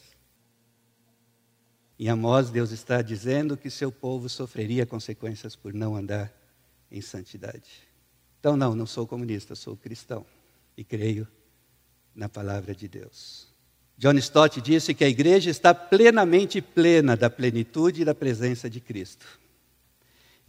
Em 2.00 2.08
Amós, 2.08 2.50
Deus 2.50 2.72
está 2.72 3.02
dizendo 3.02 3.58
que 3.58 3.70
seu 3.70 3.92
povo 3.92 4.30
sofreria 4.30 4.86
consequências 4.86 5.58
por 5.58 5.74
não 5.74 5.98
andar 5.98 6.32
em 6.90 7.02
santidade. 7.02 7.70
Então, 8.40 8.56
não, 8.56 8.74
não 8.74 8.86
sou 8.86 9.06
comunista, 9.06 9.56
sou 9.56 9.76
cristão 9.76 10.26
e 10.78 10.86
creio 10.86 11.28
na 12.16 12.30
palavra 12.30 12.74
de 12.74 12.88
Deus. 12.88 13.54
John 13.98 14.14
Stott 14.14 14.62
disse 14.62 14.94
que 14.94 15.04
a 15.04 15.10
igreja 15.10 15.50
está 15.50 15.74
plenamente 15.74 16.62
plena 16.62 17.18
da 17.18 17.30
plenitude 17.30 18.04
e 18.04 18.06
da 18.06 18.16
presença 18.16 18.70
de 18.70 18.80
Cristo. 18.80 19.26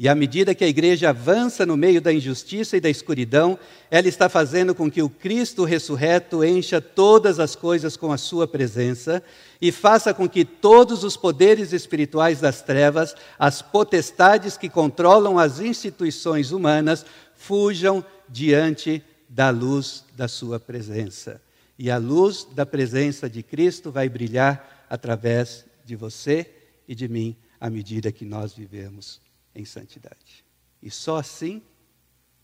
E 0.02 0.08
à 0.08 0.16
medida 0.16 0.52
que 0.52 0.64
a 0.64 0.68
igreja 0.68 1.10
avança 1.10 1.64
no 1.64 1.76
meio 1.76 2.00
da 2.00 2.12
injustiça 2.12 2.76
e 2.76 2.80
da 2.80 2.90
escuridão, 2.90 3.56
ela 3.88 4.08
está 4.08 4.28
fazendo 4.28 4.74
com 4.74 4.90
que 4.90 5.00
o 5.00 5.08
Cristo 5.08 5.62
ressurreto 5.62 6.42
encha 6.42 6.80
todas 6.80 7.38
as 7.38 7.54
coisas 7.54 7.96
com 7.96 8.10
a 8.10 8.18
sua 8.18 8.48
presença 8.48 9.22
e 9.60 9.70
faça 9.70 10.12
com 10.12 10.28
que 10.28 10.44
todos 10.44 11.04
os 11.04 11.16
poderes 11.16 11.72
espirituais 11.72 12.40
das 12.40 12.62
trevas, 12.62 13.14
as 13.38 13.62
potestades 13.62 14.56
que 14.56 14.68
controlam 14.68 15.38
as 15.38 15.60
instituições 15.60 16.50
humanas, 16.50 17.06
fujam 17.36 18.04
diante 18.28 19.04
da 19.28 19.50
luz 19.50 20.04
da 20.16 20.26
sua 20.26 20.58
presença. 20.58 21.40
E 21.78 21.92
a 21.92 21.96
luz 21.96 22.44
da 22.52 22.66
presença 22.66 23.30
de 23.30 23.40
Cristo 23.40 23.92
vai 23.92 24.08
brilhar 24.08 24.84
através 24.90 25.64
de 25.84 25.94
você 25.94 26.50
e 26.88 26.94
de 26.96 27.06
mim 27.06 27.36
à 27.60 27.70
medida 27.70 28.10
que 28.10 28.24
nós 28.24 28.52
vivemos 28.52 29.22
em 29.54 29.64
santidade. 29.64 30.44
E 30.82 30.90
só 30.90 31.16
assim 31.16 31.62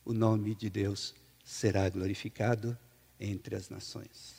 o 0.04 0.12
nome 0.12 0.54
de 0.54 0.70
Deus 0.70 1.14
será 1.44 1.88
glorificado 1.88 2.76
entre 3.18 3.56
as 3.56 3.68
nações. 3.68 4.38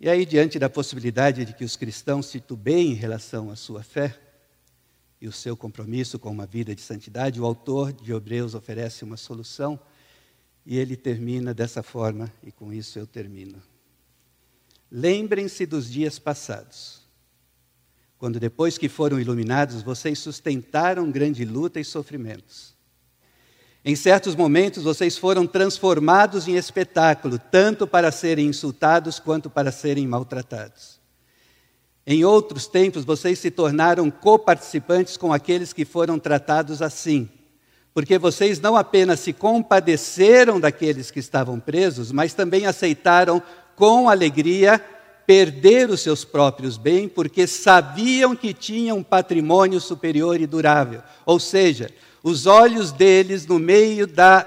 E 0.00 0.08
aí, 0.08 0.26
diante 0.26 0.58
da 0.58 0.68
possibilidade 0.68 1.44
de 1.44 1.52
que 1.52 1.64
os 1.64 1.76
cristãos 1.76 2.30
titubeiem 2.30 2.92
em 2.92 2.94
relação 2.94 3.50
à 3.50 3.56
sua 3.56 3.82
fé 3.84 4.20
e 5.20 5.28
o 5.28 5.32
seu 5.32 5.56
compromisso 5.56 6.18
com 6.18 6.30
uma 6.30 6.46
vida 6.46 6.74
de 6.74 6.80
santidade, 6.80 7.40
o 7.40 7.44
autor 7.44 7.92
de 7.92 8.12
Hebreus 8.12 8.54
oferece 8.54 9.04
uma 9.04 9.16
solução 9.16 9.78
e 10.66 10.76
ele 10.76 10.96
termina 10.96 11.54
dessa 11.54 11.82
forma, 11.82 12.32
e 12.42 12.50
com 12.50 12.72
isso 12.72 12.98
eu 12.98 13.06
termino. 13.06 13.62
Lembrem-se 14.90 15.66
dos 15.66 15.90
dias 15.90 16.18
passados 16.18 17.01
quando 18.22 18.38
depois 18.38 18.78
que 18.78 18.88
foram 18.88 19.18
iluminados, 19.18 19.82
vocês 19.82 20.16
sustentaram 20.16 21.10
grande 21.10 21.44
luta 21.44 21.80
e 21.80 21.84
sofrimentos. 21.84 22.72
Em 23.84 23.96
certos 23.96 24.36
momentos, 24.36 24.84
vocês 24.84 25.18
foram 25.18 25.44
transformados 25.44 26.46
em 26.46 26.54
espetáculo, 26.54 27.36
tanto 27.36 27.84
para 27.84 28.12
serem 28.12 28.46
insultados 28.46 29.18
quanto 29.18 29.50
para 29.50 29.72
serem 29.72 30.06
maltratados. 30.06 31.00
Em 32.06 32.24
outros 32.24 32.68
tempos, 32.68 33.04
vocês 33.04 33.40
se 33.40 33.50
tornaram 33.50 34.08
coparticipantes 34.08 35.16
com 35.16 35.32
aqueles 35.32 35.72
que 35.72 35.84
foram 35.84 36.16
tratados 36.16 36.80
assim, 36.80 37.28
porque 37.92 38.18
vocês 38.18 38.60
não 38.60 38.76
apenas 38.76 39.18
se 39.18 39.32
compadeceram 39.32 40.60
daqueles 40.60 41.10
que 41.10 41.18
estavam 41.18 41.58
presos, 41.58 42.12
mas 42.12 42.34
também 42.34 42.66
aceitaram 42.66 43.42
com 43.74 44.08
alegria 44.08 44.80
perder 45.32 45.88
os 45.88 46.02
seus 46.02 46.26
próprios 46.26 46.76
bens 46.76 47.10
porque 47.14 47.46
sabiam 47.46 48.36
que 48.36 48.52
tinham 48.52 48.98
um 48.98 49.02
patrimônio 49.02 49.80
superior 49.80 50.38
e 50.38 50.46
durável. 50.46 51.02
Ou 51.24 51.40
seja, 51.40 51.90
os 52.22 52.44
olhos 52.44 52.92
deles, 52.92 53.46
no 53.46 53.58
meio 53.58 54.06
da 54.06 54.46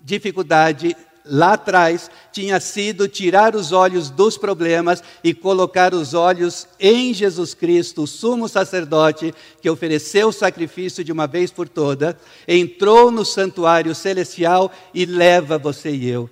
dificuldade, 0.00 0.96
lá 1.24 1.54
atrás, 1.54 2.08
tinha 2.30 2.60
sido 2.60 3.08
tirar 3.08 3.56
os 3.56 3.72
olhos 3.72 4.08
dos 4.08 4.38
problemas 4.38 5.02
e 5.24 5.34
colocar 5.34 5.92
os 5.92 6.14
olhos 6.14 6.68
em 6.78 7.12
Jesus 7.12 7.52
Cristo, 7.52 8.04
o 8.04 8.06
sumo 8.06 8.48
sacerdote, 8.48 9.34
que 9.60 9.68
ofereceu 9.68 10.28
o 10.28 10.32
sacrifício 10.32 11.02
de 11.02 11.10
uma 11.10 11.26
vez 11.26 11.50
por 11.50 11.68
toda, 11.68 12.16
entrou 12.46 13.10
no 13.10 13.24
santuário 13.24 13.92
celestial 13.96 14.70
e 14.94 15.04
leva 15.04 15.58
você 15.58 15.90
e 15.90 16.08
eu 16.08 16.30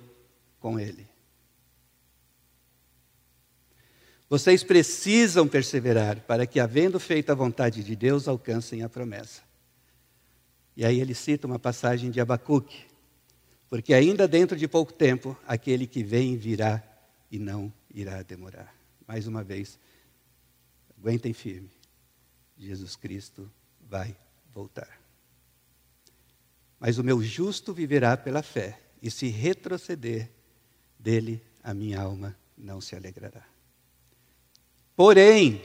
com 0.61 0.79
ele. 0.79 1.12
Vocês 4.33 4.63
precisam 4.63 5.47
perseverar 5.47 6.21
para 6.21 6.47
que, 6.47 6.59
havendo 6.59 6.99
feito 6.99 7.31
a 7.31 7.35
vontade 7.35 7.83
de 7.83 7.95
Deus, 7.95 8.27
alcancem 8.27 8.81
a 8.81 8.89
promessa. 8.89 9.43
E 10.75 10.83
aí 10.83 10.99
ele 10.99 11.13
cita 11.13 11.45
uma 11.45 11.59
passagem 11.59 12.09
de 12.09 12.19
Abacuque, 12.19 12.83
porque 13.69 13.93
ainda 13.93 14.27
dentro 14.27 14.57
de 14.57 14.67
pouco 14.67 14.91
tempo, 14.91 15.37
aquele 15.47 15.85
que 15.85 16.03
vem 16.03 16.35
virá 16.35 16.81
e 17.29 17.37
não 17.37 17.71
irá 17.93 18.23
demorar. 18.23 18.73
Mais 19.07 19.27
uma 19.27 19.43
vez, 19.43 19.77
aguentem 20.97 21.31
firme, 21.31 21.69
Jesus 22.57 22.95
Cristo 22.95 23.47
vai 23.87 24.17
voltar. 24.51 24.99
Mas 26.79 26.97
o 26.97 27.03
meu 27.03 27.21
justo 27.21 27.71
viverá 27.71 28.17
pela 28.17 28.41
fé, 28.41 28.79
e 28.99 29.11
se 29.11 29.27
retroceder, 29.27 30.27
dele 30.97 31.39
a 31.63 31.71
minha 31.71 32.01
alma 32.01 32.35
não 32.57 32.81
se 32.81 32.95
alegrará. 32.95 33.52
Porém, 34.95 35.61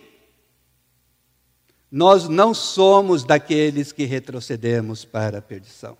nós 1.91 2.29
não 2.29 2.53
somos 2.53 3.24
daqueles 3.24 3.93
que 3.93 4.05
retrocedemos 4.05 5.05
para 5.05 5.39
a 5.39 5.43
perdição, 5.43 5.97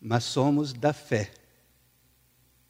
mas 0.00 0.24
somos 0.24 0.72
da 0.72 0.92
fé 0.92 1.32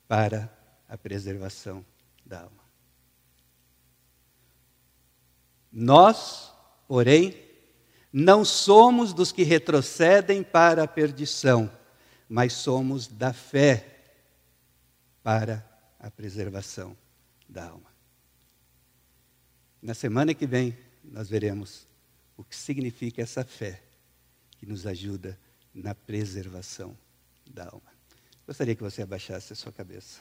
para 0.06 0.52
a 0.88 0.96
preservação 0.96 1.84
da 2.24 2.42
alma. 2.42 2.66
Nós, 5.72 6.52
porém, 6.86 7.36
não 8.12 8.44
somos 8.44 9.12
dos 9.12 9.30
que 9.30 9.42
retrocedem 9.42 10.42
para 10.42 10.84
a 10.84 10.88
perdição, 10.88 11.70
mas 12.28 12.54
somos 12.54 13.06
da 13.06 13.32
fé 13.32 13.94
para 15.22 15.68
a 15.98 16.10
preservação 16.10 16.96
da 17.48 17.68
alma. 17.68 17.95
Na 19.86 19.94
semana 19.94 20.34
que 20.34 20.48
vem, 20.48 20.76
nós 21.04 21.28
veremos 21.28 21.86
o 22.36 22.42
que 22.42 22.56
significa 22.56 23.22
essa 23.22 23.44
fé 23.44 23.80
que 24.58 24.66
nos 24.66 24.84
ajuda 24.84 25.38
na 25.72 25.94
preservação 25.94 26.98
da 27.48 27.66
alma. 27.66 27.92
Gostaria 28.44 28.74
que 28.74 28.82
você 28.82 29.02
abaixasse 29.02 29.52
a 29.52 29.54
sua 29.54 29.70
cabeça. 29.70 30.18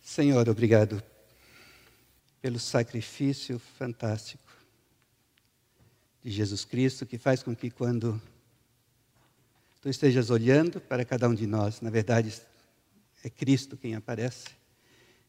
Senhor, 0.00 0.48
obrigado 0.48 1.02
pelo 2.40 2.58
sacrifício 2.58 3.58
fantástico 3.58 4.50
de 6.24 6.30
Jesus 6.30 6.64
Cristo, 6.64 7.04
que 7.04 7.18
faz 7.18 7.42
com 7.42 7.54
que 7.54 7.70
quando 7.70 8.18
tu 9.82 9.90
estejas 9.90 10.30
olhando 10.30 10.80
para 10.80 11.04
cada 11.04 11.28
um 11.28 11.34
de 11.34 11.46
nós, 11.46 11.82
na 11.82 11.90
verdade, 11.90 12.48
é 13.22 13.30
Cristo 13.30 13.76
quem 13.76 13.94
aparece. 13.94 14.48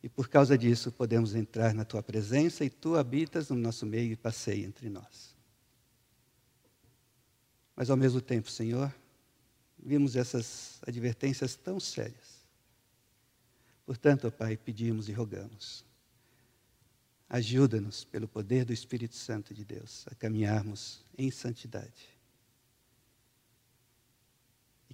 E 0.04 0.10
por 0.10 0.28
causa 0.28 0.58
disso 0.58 0.92
podemos 0.92 1.36
entrar 1.36 1.74
na 1.74 1.86
tua 1.86 2.02
presença 2.02 2.66
e 2.66 2.70
tu 2.70 2.96
habitas 2.96 3.50
no 3.50 3.56
nosso 3.56 3.86
meio 3.86 4.12
e 4.12 4.16
passeia 4.16 4.66
entre 4.66 4.90
nós. 4.90 5.36
Mas 7.76 7.90
ao 7.90 7.98
mesmo 7.98 8.20
tempo, 8.20 8.50
Senhor, 8.50 8.94
vimos 9.78 10.16
essas 10.16 10.80
advertências 10.88 11.56
tão 11.56 11.80
sérias. 11.80 12.42
Portanto, 13.86 14.28
ó 14.28 14.32
Pai, 14.32 14.58
pedimos 14.58 15.08
e 15.08 15.12
rogamos. 15.12 15.86
Ajuda-nos, 17.30 18.04
pelo 18.04 18.28
poder 18.28 18.66
do 18.66 18.74
Espírito 18.74 19.16
Santo 19.16 19.54
de 19.54 19.64
Deus, 19.64 20.06
a 20.12 20.16
caminharmos 20.16 21.06
em 21.18 21.32
santidade 21.32 22.11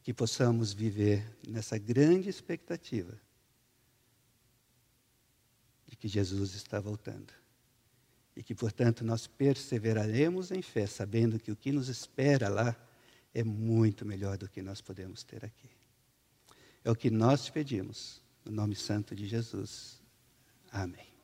que 0.08 0.14
possamos 0.14 0.72
viver 0.72 1.38
nessa 1.46 1.78
grande 1.78 2.30
expectativa 2.30 3.14
de 5.86 5.98
que 5.98 6.08
Jesus 6.08 6.56
está 6.56 6.80
voltando. 6.80 7.34
E 8.34 8.42
que, 8.42 8.56
portanto, 8.56 9.04
nós 9.04 9.28
perseveraremos 9.28 10.50
em 10.50 10.62
fé, 10.62 10.88
sabendo 10.88 11.38
que 11.38 11.52
o 11.52 11.58
que 11.58 11.74
nos 11.74 11.90
espera 11.90 12.48
lá 12.48 12.74
é 13.34 13.44
muito 13.44 14.06
melhor 14.06 14.38
do 14.38 14.48
que 14.48 14.62
nós 14.62 14.80
podemos 14.80 15.26
ter 15.26 15.44
aqui. 15.44 15.70
É 16.86 16.90
o 16.90 16.96
que 16.96 17.10
nós 17.10 17.44
te 17.44 17.52
pedimos, 17.52 18.24
no 18.46 18.54
nome 18.54 18.78
santo 18.78 19.14
de 19.14 19.28
Jesus. 19.28 20.02
Amém. 20.72 21.17